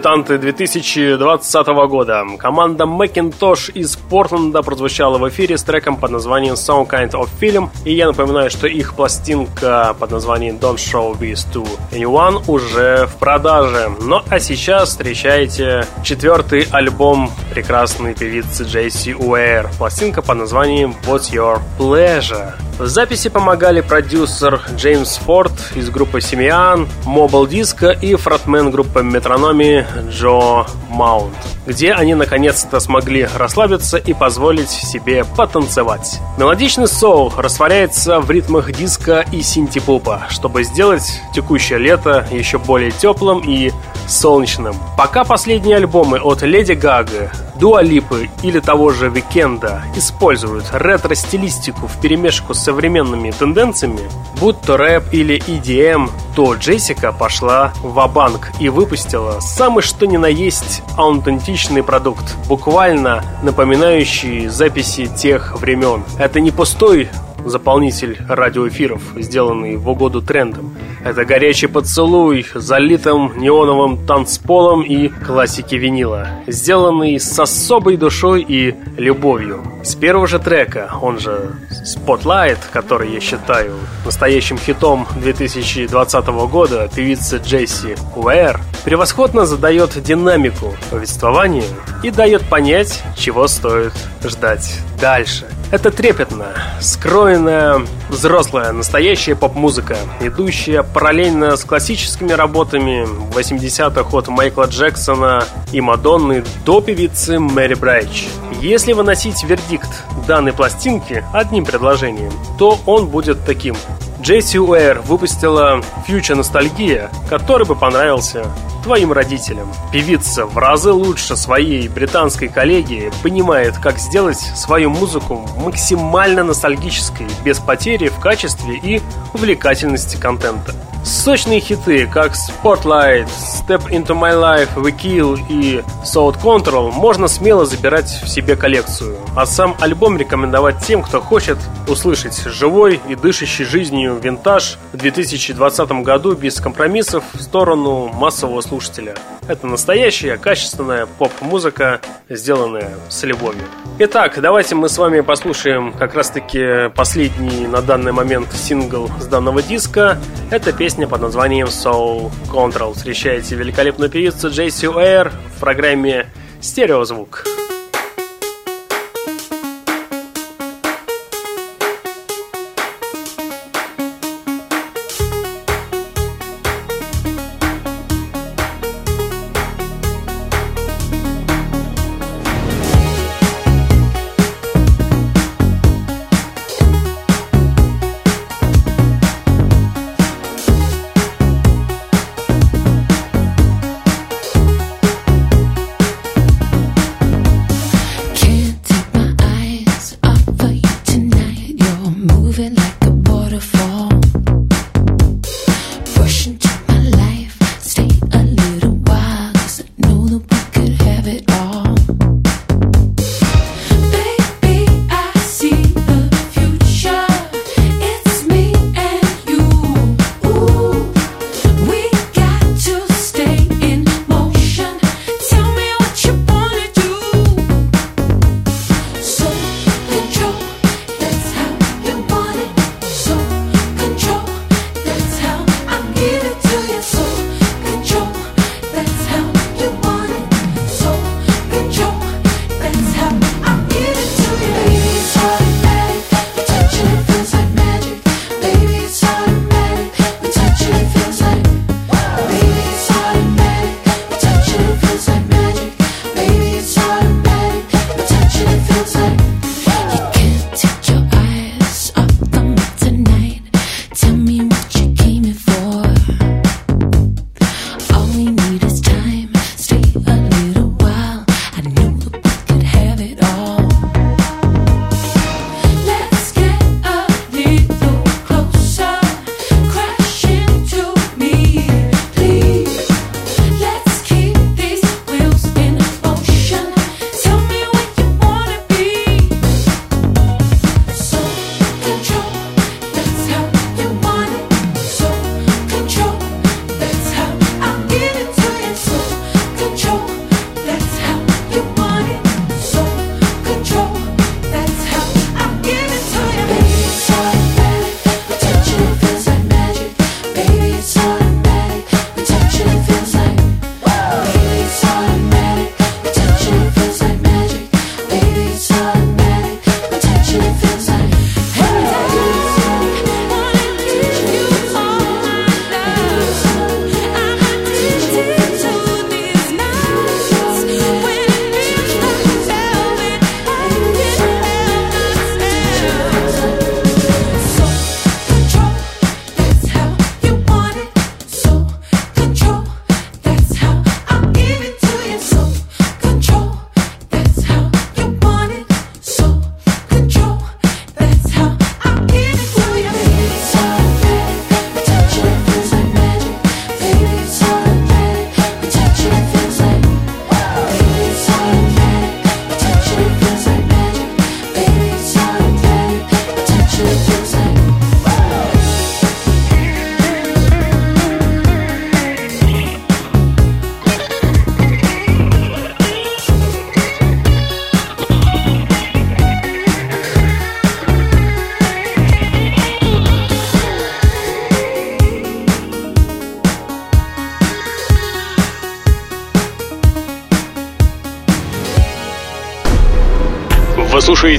Дебютанты 0.08 0.38
2020 0.38 1.66
года. 1.88 2.24
Команда 2.38 2.84
Macintosh 2.84 3.70
из 3.72 3.96
Портленда 3.96 4.62
прозвучала 4.62 5.18
в 5.18 5.28
эфире 5.28 5.58
с 5.58 5.62
треком 5.62 5.96
под 5.96 6.10
названием 6.10 6.54
Some 6.54 6.88
Kind 6.88 7.10
of 7.10 7.28
Film. 7.38 7.68
И 7.84 7.94
я 7.94 8.06
напоминаю, 8.06 8.48
что 8.48 8.66
их 8.66 8.94
пластинка 8.94 9.94
под 9.98 10.10
названием 10.10 10.56
Don't 10.56 10.76
Show 10.76 11.18
This 11.18 11.46
to 11.52 11.68
Anyone 11.92 12.42
уже 12.46 13.06
в 13.06 13.16
продаже. 13.16 13.90
Ну 14.00 14.22
а 14.30 14.40
сейчас 14.40 14.90
встречайте 14.90 15.84
четвертый 16.02 16.66
альбом 16.72 17.30
прекрасной 17.58 18.14
певицы 18.14 18.62
Джейси 18.62 19.16
Уэйр. 19.18 19.68
Пластинка 19.78 20.22
под 20.22 20.38
названием 20.38 20.94
What's 21.04 21.32
Your 21.32 21.60
Pleasure. 21.76 22.52
В 22.78 22.86
записи 22.86 23.28
помогали 23.28 23.80
продюсер 23.80 24.60
Джеймс 24.76 25.16
Форд 25.16 25.50
из 25.74 25.90
группы 25.90 26.20
Симеан, 26.20 26.88
Mobile 27.04 27.48
Disco 27.48 27.92
и 28.00 28.14
фронтмен 28.14 28.70
группы 28.70 29.02
Метрономи 29.02 29.84
Джо 30.08 30.64
Маунт, 30.88 31.34
где 31.66 31.92
они 31.92 32.14
наконец-то 32.14 32.78
смогли 32.78 33.28
расслабиться 33.36 33.96
и 33.96 34.14
позволить 34.14 34.70
себе 34.70 35.24
потанцевать. 35.24 36.20
Мелодичный 36.38 36.86
соул 36.86 37.32
растворяется 37.36 38.20
в 38.20 38.30
ритмах 38.30 38.70
диско 38.70 39.24
и 39.32 39.42
синтепопа, 39.42 40.28
чтобы 40.30 40.62
сделать 40.62 41.20
текущее 41.34 41.80
лето 41.80 42.28
еще 42.30 42.58
более 42.58 42.92
теплым 42.92 43.40
и 43.40 43.72
солнечным. 44.08 44.74
Пока 44.96 45.24
последние 45.24 45.76
альбомы 45.76 46.18
от 46.18 46.42
Леди 46.42 46.72
Гага, 46.72 47.30
Дуа 47.58 47.82
Липы 47.82 48.30
или 48.42 48.60
того 48.60 48.90
же 48.90 49.08
Викенда 49.08 49.82
используют 49.96 50.66
ретро-стилистику 50.72 51.88
в 51.88 52.00
перемешку 52.00 52.54
с 52.54 52.60
современными 52.60 53.30
тенденциями, 53.30 54.00
будь 54.40 54.60
то 54.60 54.76
рэп 54.76 55.12
или 55.12 55.38
EDM, 55.38 56.10
то 56.36 56.54
Джессика 56.54 57.12
пошла 57.12 57.72
ва-банк 57.82 58.52
и 58.60 58.68
выпустила 58.68 59.40
самый 59.40 59.82
что 59.82 60.06
ни 60.06 60.16
на 60.16 60.26
есть 60.26 60.82
аутентичный 60.96 61.82
продукт, 61.82 62.36
буквально 62.46 63.24
напоминающий 63.42 64.46
записи 64.46 65.06
тех 65.06 65.58
времен. 65.60 66.04
Это 66.18 66.40
не 66.40 66.50
пустой 66.50 67.08
заполнитель 67.44 68.18
радиоэфиров, 68.28 69.02
сделанный 69.16 69.76
в 69.76 69.88
угоду 69.88 70.22
трендам. 70.22 70.74
Это 71.04 71.24
горячий 71.24 71.66
поцелуй, 71.68 72.46
залитым 72.54 73.38
неоновым 73.38 74.06
танцполом 74.06 74.82
и 74.82 75.08
классики 75.08 75.76
винила, 75.76 76.28
сделанный 76.46 77.18
с 77.18 77.38
особой 77.38 77.96
душой 77.96 78.44
и 78.46 78.74
любовью. 78.96 79.62
С 79.82 79.94
первого 79.94 80.26
же 80.26 80.38
трека, 80.38 80.90
он 81.00 81.18
же 81.18 81.52
Spotlight, 81.84 82.58
который 82.72 83.12
я 83.12 83.20
считаю 83.20 83.74
настоящим 84.04 84.58
хитом 84.58 85.06
2020 85.16 86.26
года 86.50 86.90
певицы 86.94 87.38
Джесси 87.38 87.94
Уэр, 88.16 88.60
превосходно 88.84 89.46
задает 89.46 90.02
динамику 90.02 90.74
повествованию 90.90 91.64
и 92.02 92.10
дает 92.10 92.42
понять, 92.48 93.02
чего 93.16 93.46
стоит 93.46 93.92
ждать 94.24 94.80
дальше. 95.00 95.46
Это 95.70 95.90
трепетно, 95.90 96.46
скроенная, 96.80 97.82
взрослая, 98.08 98.72
настоящая 98.72 99.36
поп-музыка, 99.36 99.98
идущая 100.18 100.82
параллельно 100.82 101.58
с 101.58 101.64
классическими 101.64 102.32
работами 102.32 103.06
80-х 103.34 104.16
от 104.16 104.28
Майкла 104.28 104.64
Джексона 104.64 105.44
и 105.70 105.82
Мадонны 105.82 106.42
до 106.64 106.80
певицы 106.80 107.38
Мэри 107.38 107.74
Брайч. 107.74 108.28
Если 108.62 108.94
выносить 108.94 109.44
вердикт 109.44 109.90
данной 110.26 110.54
пластинки 110.54 111.22
одним 111.34 111.66
предложением, 111.66 112.32
то 112.58 112.80
он 112.86 113.06
будет 113.06 113.44
таким. 113.44 113.76
Джесси 114.20 114.58
Уэр 114.58 115.00
выпустила 115.00 115.80
«Фьюча 116.06 116.34
Ностальгия», 116.34 117.10
который 117.28 117.66
бы 117.66 117.76
понравился 117.76 118.46
твоим 118.82 119.12
родителям. 119.12 119.72
Певица 119.92 120.44
в 120.44 120.58
разы 120.58 120.90
лучше 120.90 121.36
своей 121.36 121.88
британской 121.88 122.48
коллеги 122.48 123.12
понимает, 123.22 123.78
как 123.78 123.98
сделать 123.98 124.38
свою 124.38 124.90
музыку 124.90 125.48
максимально 125.56 126.42
ностальгической, 126.42 127.26
без 127.44 127.58
потери 127.58 128.08
в 128.08 128.18
качестве 128.18 128.76
и 128.76 129.00
увлекательности 129.34 130.16
контента. 130.16 130.74
Сочные 131.08 131.60
хиты, 131.60 132.06
как 132.06 132.34
Spotlight, 132.34 133.28
Step 133.28 133.88
Into 133.88 134.08
My 134.08 134.34
Life, 134.34 134.68
We 134.76 134.94
Kill 134.94 135.40
и 135.48 135.82
Sound 136.04 136.38
Control 136.42 136.92
можно 136.92 137.28
смело 137.28 137.64
забирать 137.64 138.10
в 138.22 138.28
себе 138.28 138.56
коллекцию, 138.56 139.16
а 139.34 139.46
сам 139.46 139.74
альбом 139.80 140.18
рекомендовать 140.18 140.84
тем, 140.86 141.02
кто 141.02 141.22
хочет 141.22 141.56
услышать 141.88 142.38
живой 142.44 143.00
и 143.08 143.14
дышащий 143.14 143.64
жизнью 143.64 144.18
винтаж 144.22 144.76
в 144.92 144.98
2020 144.98 145.90
году 146.02 146.34
без 146.34 146.60
компромиссов 146.60 147.24
в 147.32 147.40
сторону 147.40 148.08
массового 148.12 148.60
слушателя. 148.60 149.14
Это 149.48 149.66
настоящая, 149.66 150.36
качественная 150.36 151.06
поп-музыка, 151.06 152.02
сделанная 152.28 152.90
с 153.08 153.22
любовью. 153.22 153.64
Итак, 153.98 154.38
давайте 154.42 154.74
мы 154.74 154.90
с 154.90 154.98
вами 154.98 155.20
послушаем 155.22 155.94
как 155.94 156.14
раз-таки 156.14 156.90
последний 156.94 157.66
на 157.66 157.80
данный 157.80 158.12
момент 158.12 158.52
сингл 158.52 159.10
с 159.18 159.26
данного 159.26 159.62
диска. 159.62 160.18
Это 160.50 160.72
песня 160.74 161.08
под 161.08 161.22
названием 161.22 161.68
Soul 161.68 162.30
Control. 162.52 162.92
Встречаете 162.92 163.56
великолепную 163.56 164.10
певицу 164.10 164.50
Джейси 164.50 164.84
Уэйр 164.84 165.32
в 165.56 165.60
программе 165.60 166.26
«Стереозвук». 166.60 167.44
звук 167.46 167.57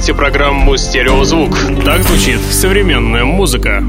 слушаете 0.00 0.14
программу 0.14 0.78
«Стереозвук». 0.78 1.50
Так 1.84 2.02
звучит 2.02 2.40
современная 2.40 3.26
музыка. 3.26 3.82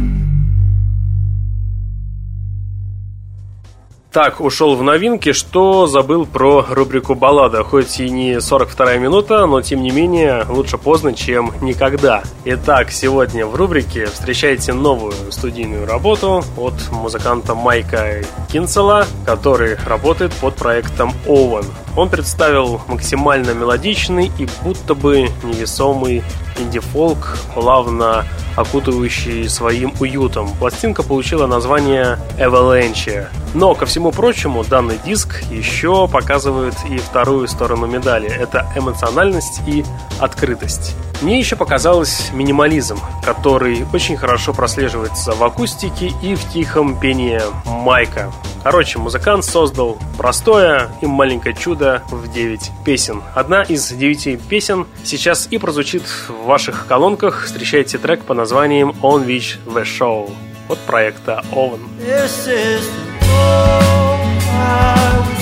Так, 4.11 4.41
ушел 4.41 4.75
в 4.75 4.83
новинки, 4.83 5.31
что 5.31 5.87
забыл 5.87 6.25
про 6.25 6.65
рубрику 6.69 7.15
«Баллада». 7.15 7.63
Хоть 7.63 8.01
и 8.01 8.09
не 8.09 8.33
42-я 8.39 8.97
минута, 8.97 9.45
но 9.45 9.61
тем 9.61 9.81
не 9.81 9.91
менее 9.91 10.45
лучше 10.49 10.77
поздно, 10.77 11.13
чем 11.13 11.53
никогда. 11.61 12.23
Итак, 12.43 12.89
сегодня 12.91 13.45
в 13.45 13.53
рубрике 13.53 14.07
встречайте 14.07 14.73
новую 14.73 15.31
студийную 15.31 15.85
работу 15.85 16.43
от 16.57 16.73
музыканта 16.89 17.53
Майка 17.53 18.23
Кинцела, 18.51 19.05
который 19.27 19.77
работает 19.85 20.33
под 20.33 20.55
проектом 20.55 21.13
Owen. 21.27 21.67
Он 21.95 22.09
представил 22.09 22.81
максимально 22.87 23.51
мелодичный 23.51 24.31
и 24.39 24.47
будто 24.63 24.95
бы 24.95 25.29
невесомый 25.43 26.23
инди-фолк, 26.57 27.37
плавно 27.53 28.25
окутывающий 28.55 29.47
своим 29.47 29.93
уютом. 29.99 30.49
Пластинка 30.57 31.03
получила 31.03 31.45
название 31.45 32.17
Avalanche. 32.39 33.27
Но, 33.53 33.75
ко 33.75 33.85
всему 33.85 34.11
прочему, 34.11 34.63
данный 34.63 34.97
диск 35.05 35.43
еще 35.51 36.07
показывает 36.07 36.73
и 36.89 36.97
вторую 36.97 37.47
сторону 37.47 37.85
медали. 37.85 38.29
Это 38.29 38.67
эмоциональность 38.75 39.61
и 39.67 39.85
открытость. 40.19 40.95
Мне 41.21 41.37
еще 41.37 41.55
показалось 41.55 42.30
минимализм, 42.33 42.99
который 43.23 43.85
очень 43.93 44.17
хорошо 44.17 44.53
прослеживается 44.53 45.33
в 45.33 45.43
акустике 45.43 46.11
и 46.21 46.35
в 46.35 46.51
тихом 46.51 46.99
пении 46.99 47.41
Майка. 47.65 48.31
Короче, 48.63 48.99
музыкант 48.99 49.43
создал 49.43 49.97
простое 50.17 50.91
и 51.01 51.07
маленькое 51.07 51.55
чудо 51.55 52.03
в 52.11 52.31
9 52.31 52.71
песен. 52.85 53.23
Одна 53.33 53.63
из 53.63 53.91
9 53.91 54.39
песен 54.47 54.85
сейчас 55.03 55.47
и 55.49 55.57
прозвучит 55.57 56.03
в 56.03 56.45
ваших 56.45 56.85
колонках. 56.85 57.45
Встречайте 57.45 57.97
трек 57.97 58.23
по 58.23 58.35
названием 58.35 58.91
On 59.01 59.25
Which 59.25 59.57
The 59.65 59.83
Show 59.83 60.31
от 60.69 60.77
проекта 60.79 61.43
Owen. 61.51 61.81
This 61.99 62.47
is 62.47 62.83
the 63.21 65.40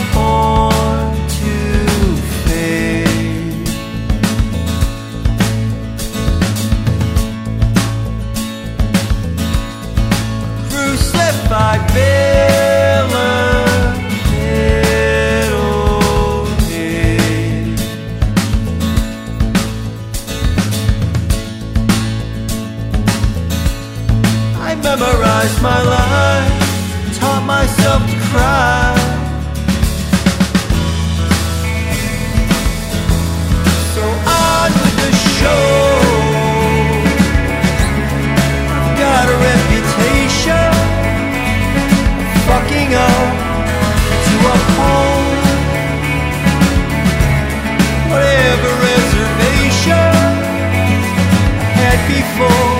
my 25.61 25.81
life, 25.83 27.19
taught 27.19 27.43
myself 27.45 28.09
to 28.09 28.17
cry. 28.31 28.88
Before. 52.09 52.78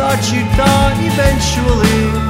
thought 0.00 0.32
you'd 0.32 0.48
dawn 0.56 0.96
eventually. 1.04 2.29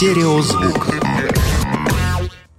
Стереозвук. 0.00 0.86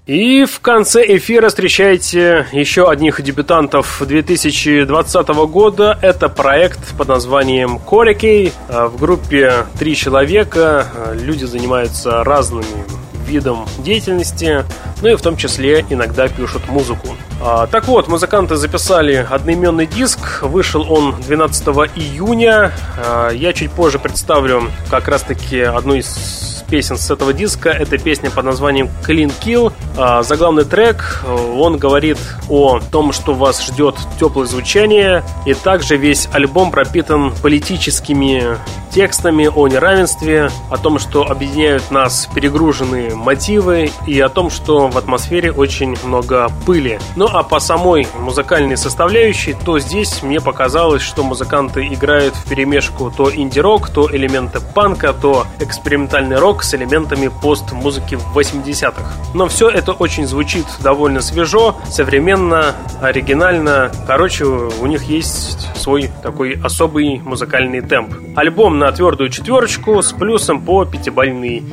И 0.06 0.46
в 0.46 0.60
конце 0.60 1.04
эфира 1.18 1.50
встречайте 1.50 2.46
еще 2.52 2.88
одних 2.88 3.20
дебютантов 3.20 4.00
2020 4.06 5.28
года. 5.50 5.98
Это 6.04 6.30
проект 6.30 6.96
под 6.96 7.08
названием 7.08 7.80
Корикей. 7.80 8.54
В 8.70 8.96
группе 9.00 9.66
три 9.80 9.96
человека. 9.96 10.86
Люди 11.20 11.46
занимаются 11.46 12.24
разными 12.24 12.86
видом 13.26 13.66
деятельности, 13.80 14.64
ну 15.02 15.10
и 15.10 15.16
в 15.16 15.22
том 15.22 15.36
числе 15.38 15.84
иногда 15.90 16.28
пишут 16.28 16.68
музыку. 16.68 17.16
А, 17.42 17.66
так 17.66 17.88
вот, 17.88 18.08
музыканты 18.08 18.58
записали 18.58 19.26
одноименный 19.28 19.88
диск, 19.88 20.44
вышел 20.44 20.86
он 20.92 21.16
12 21.22 21.68
июня. 21.96 22.72
А, 22.98 23.30
я 23.30 23.54
чуть 23.54 23.72
позже 23.72 23.98
представлю 24.00 24.70
как 24.90 25.08
раз-таки 25.08 25.62
одну 25.62 25.96
из 25.96 26.61
песен 26.72 26.98
с 26.98 27.12
этого 27.12 27.34
диска. 27.34 27.70
Это 27.70 27.98
песня 27.98 28.32
под 28.32 28.46
названием 28.46 28.90
Clean 29.06 29.32
Kill. 29.44 29.74
А, 29.98 30.24
заглавный 30.24 30.64
трек, 30.64 31.24
он 31.28 31.78
говорит 31.78 32.18
о 32.50 32.80
том, 32.80 33.12
что 33.12 33.34
вас 33.34 33.62
ждет 33.64 33.96
теплое 34.20 34.48
звучание. 34.48 35.24
И 35.46 35.54
также 35.54 35.98
весь 35.98 36.30
альбом 36.32 36.72
пропитан 36.72 37.34
политическими 37.42 38.58
текстами 38.94 39.50
о 39.54 39.68
неравенстве, 39.68 40.50
о 40.70 40.78
том, 40.78 41.00
что 41.00 41.24
объединяют 41.24 41.92
нас 41.92 42.28
перегруженные 42.34 43.16
мотивы 43.16 43.92
и 44.06 44.20
о 44.20 44.30
том, 44.30 44.50
что 44.50 44.88
в 44.88 44.98
атмосфере 44.98 45.52
очень 45.52 45.96
много 46.04 46.50
пыли. 46.66 47.00
Ну 47.16 47.28
а 47.28 47.44
по 47.44 47.60
самой 47.60 48.08
музыкальной 48.20 48.78
составляющей, 48.78 49.56
то 49.66 49.80
здесь 49.80 50.22
мне 50.24 50.42
показалось, 50.42 51.02
что 51.02 51.24
музыканты 51.24 51.88
играют 51.88 52.36
в 52.36 52.50
перемешку 52.50 53.12
то 53.12 53.34
инди-рок, 53.34 53.90
то 53.90 54.10
элементы 54.12 54.60
панка, 54.60 55.14
то 55.14 55.46
экспериментальный 55.60 56.38
рок, 56.38 56.64
с 56.64 56.74
элементами 56.74 57.30
пост-музыки 57.42 58.18
80-х. 58.36 59.04
Но 59.34 59.48
все 59.48 59.70
это 59.70 59.94
очень 59.94 60.28
звучит 60.28 60.66
довольно 60.82 61.22
свежо, 61.22 61.76
современно, 61.90 62.76
оригинально. 63.02 63.92
Короче, 64.06 64.46
у 64.46 64.86
них 64.86 65.04
есть 65.04 65.70
свой 65.78 66.12
такой 66.22 66.60
особый 66.62 67.20
музыкальный 67.20 67.82
темп. 67.82 68.16
Альбом 68.36 68.81
на 68.82 68.92
твердую 68.92 69.30
четверочку 69.30 70.02
с 70.02 70.12
плюсом 70.12 70.66
по 70.66 70.86
пятибалльной 70.86 71.64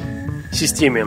системе. 0.52 1.06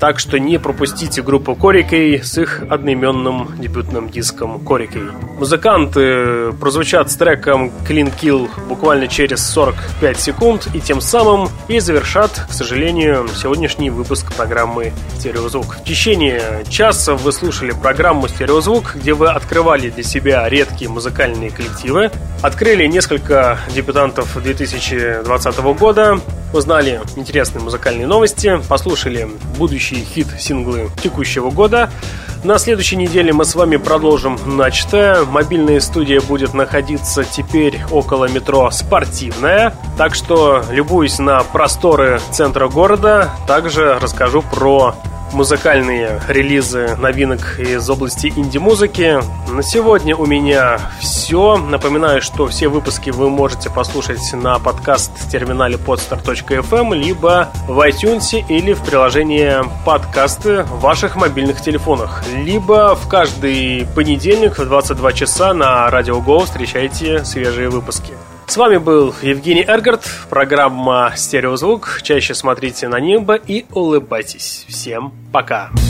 Так 0.00 0.18
что 0.18 0.38
не 0.38 0.58
пропустите 0.58 1.20
группу 1.20 1.54
Корикей 1.54 2.22
с 2.22 2.38
их 2.38 2.62
одноименным 2.70 3.50
дебютным 3.58 4.08
диском 4.08 4.58
Корикей. 4.64 5.02
Музыканты 5.38 6.52
прозвучат 6.52 7.10
с 7.10 7.16
треком 7.16 7.70
Clean 7.86 8.10
Kill 8.10 8.48
буквально 8.66 9.08
через 9.08 9.46
45 9.50 10.18
секунд 10.18 10.68
и 10.72 10.80
тем 10.80 11.02
самым 11.02 11.50
и 11.68 11.80
завершат, 11.80 12.46
к 12.48 12.52
сожалению, 12.52 13.28
сегодняшний 13.36 13.90
выпуск 13.90 14.34
программы 14.34 14.92
«Стереозвук». 15.18 15.76
В 15.76 15.84
течение 15.84 16.64
часа 16.70 17.14
вы 17.14 17.30
слушали 17.30 17.72
программу 17.72 18.26
«Стереозвук», 18.26 18.96
где 18.96 19.12
вы 19.12 19.28
открывали 19.28 19.90
для 19.90 20.02
себя 20.02 20.48
редкие 20.48 20.90
музыкальные 20.90 21.50
коллективы, 21.50 22.10
открыли 22.40 22.86
несколько 22.86 23.58
дебютантов 23.74 24.42
2020 24.42 25.58
года, 25.78 26.18
узнали 26.52 27.00
интересные 27.16 27.62
музыкальные 27.62 28.06
новости, 28.06 28.60
послушали 28.68 29.28
будущие 29.90 30.04
хит-синглы 30.04 30.90
текущего 31.02 31.50
года. 31.50 31.90
На 32.42 32.58
следующей 32.58 32.96
неделе 32.96 33.32
мы 33.32 33.44
с 33.44 33.54
вами 33.54 33.76
продолжим 33.76 34.38
начатое. 34.46 35.24
Мобильная 35.24 35.80
студия 35.80 36.20
будет 36.20 36.54
находиться 36.54 37.24
теперь 37.24 37.80
около 37.90 38.26
метро 38.26 38.70
«Спортивная». 38.70 39.74
Так 39.98 40.14
что, 40.14 40.64
любуюсь 40.70 41.18
на 41.18 41.42
просторы 41.42 42.20
центра 42.30 42.68
города, 42.68 43.30
также 43.46 43.98
расскажу 44.00 44.42
про 44.42 44.94
музыкальные 45.32 46.20
релизы 46.28 46.96
новинок 46.96 47.58
из 47.58 47.88
области 47.88 48.32
инди-музыки. 48.34 49.20
На 49.48 49.62
сегодня 49.62 50.16
у 50.16 50.26
меня 50.26 50.80
все. 51.00 51.56
Напоминаю, 51.56 52.22
что 52.22 52.46
все 52.46 52.68
выпуски 52.68 53.10
вы 53.10 53.30
можете 53.30 53.70
послушать 53.70 54.20
на 54.32 54.58
подкаст-терминале 54.58 55.76
podstar.fm, 55.76 56.94
либо 56.94 57.48
в 57.66 57.78
iTunes 57.88 58.44
или 58.48 58.72
в 58.72 58.82
приложении 58.82 59.54
подкасты 59.84 60.62
в 60.64 60.80
ваших 60.80 61.16
мобильных 61.16 61.60
телефонах. 61.60 62.24
Либо 62.34 62.94
в 62.94 63.08
каждый 63.08 63.86
понедельник 63.94 64.58
в 64.58 64.64
22 64.64 65.12
часа 65.12 65.54
на 65.54 65.90
Радио 65.90 66.18
Go 66.18 66.44
встречайте 66.44 67.24
свежие 67.24 67.68
выпуски. 67.68 68.14
С 68.50 68.56
вами 68.56 68.78
был 68.78 69.14
Евгений 69.22 69.64
Эргард, 69.64 70.02
программа 70.28 71.12
«Стереозвук». 71.14 72.00
Чаще 72.02 72.34
смотрите 72.34 72.88
на 72.88 72.98
небо 72.98 73.36
и 73.36 73.64
улыбайтесь. 73.70 74.66
Всем 74.68 75.12
пока! 75.32 75.68
Пока. 75.68 75.89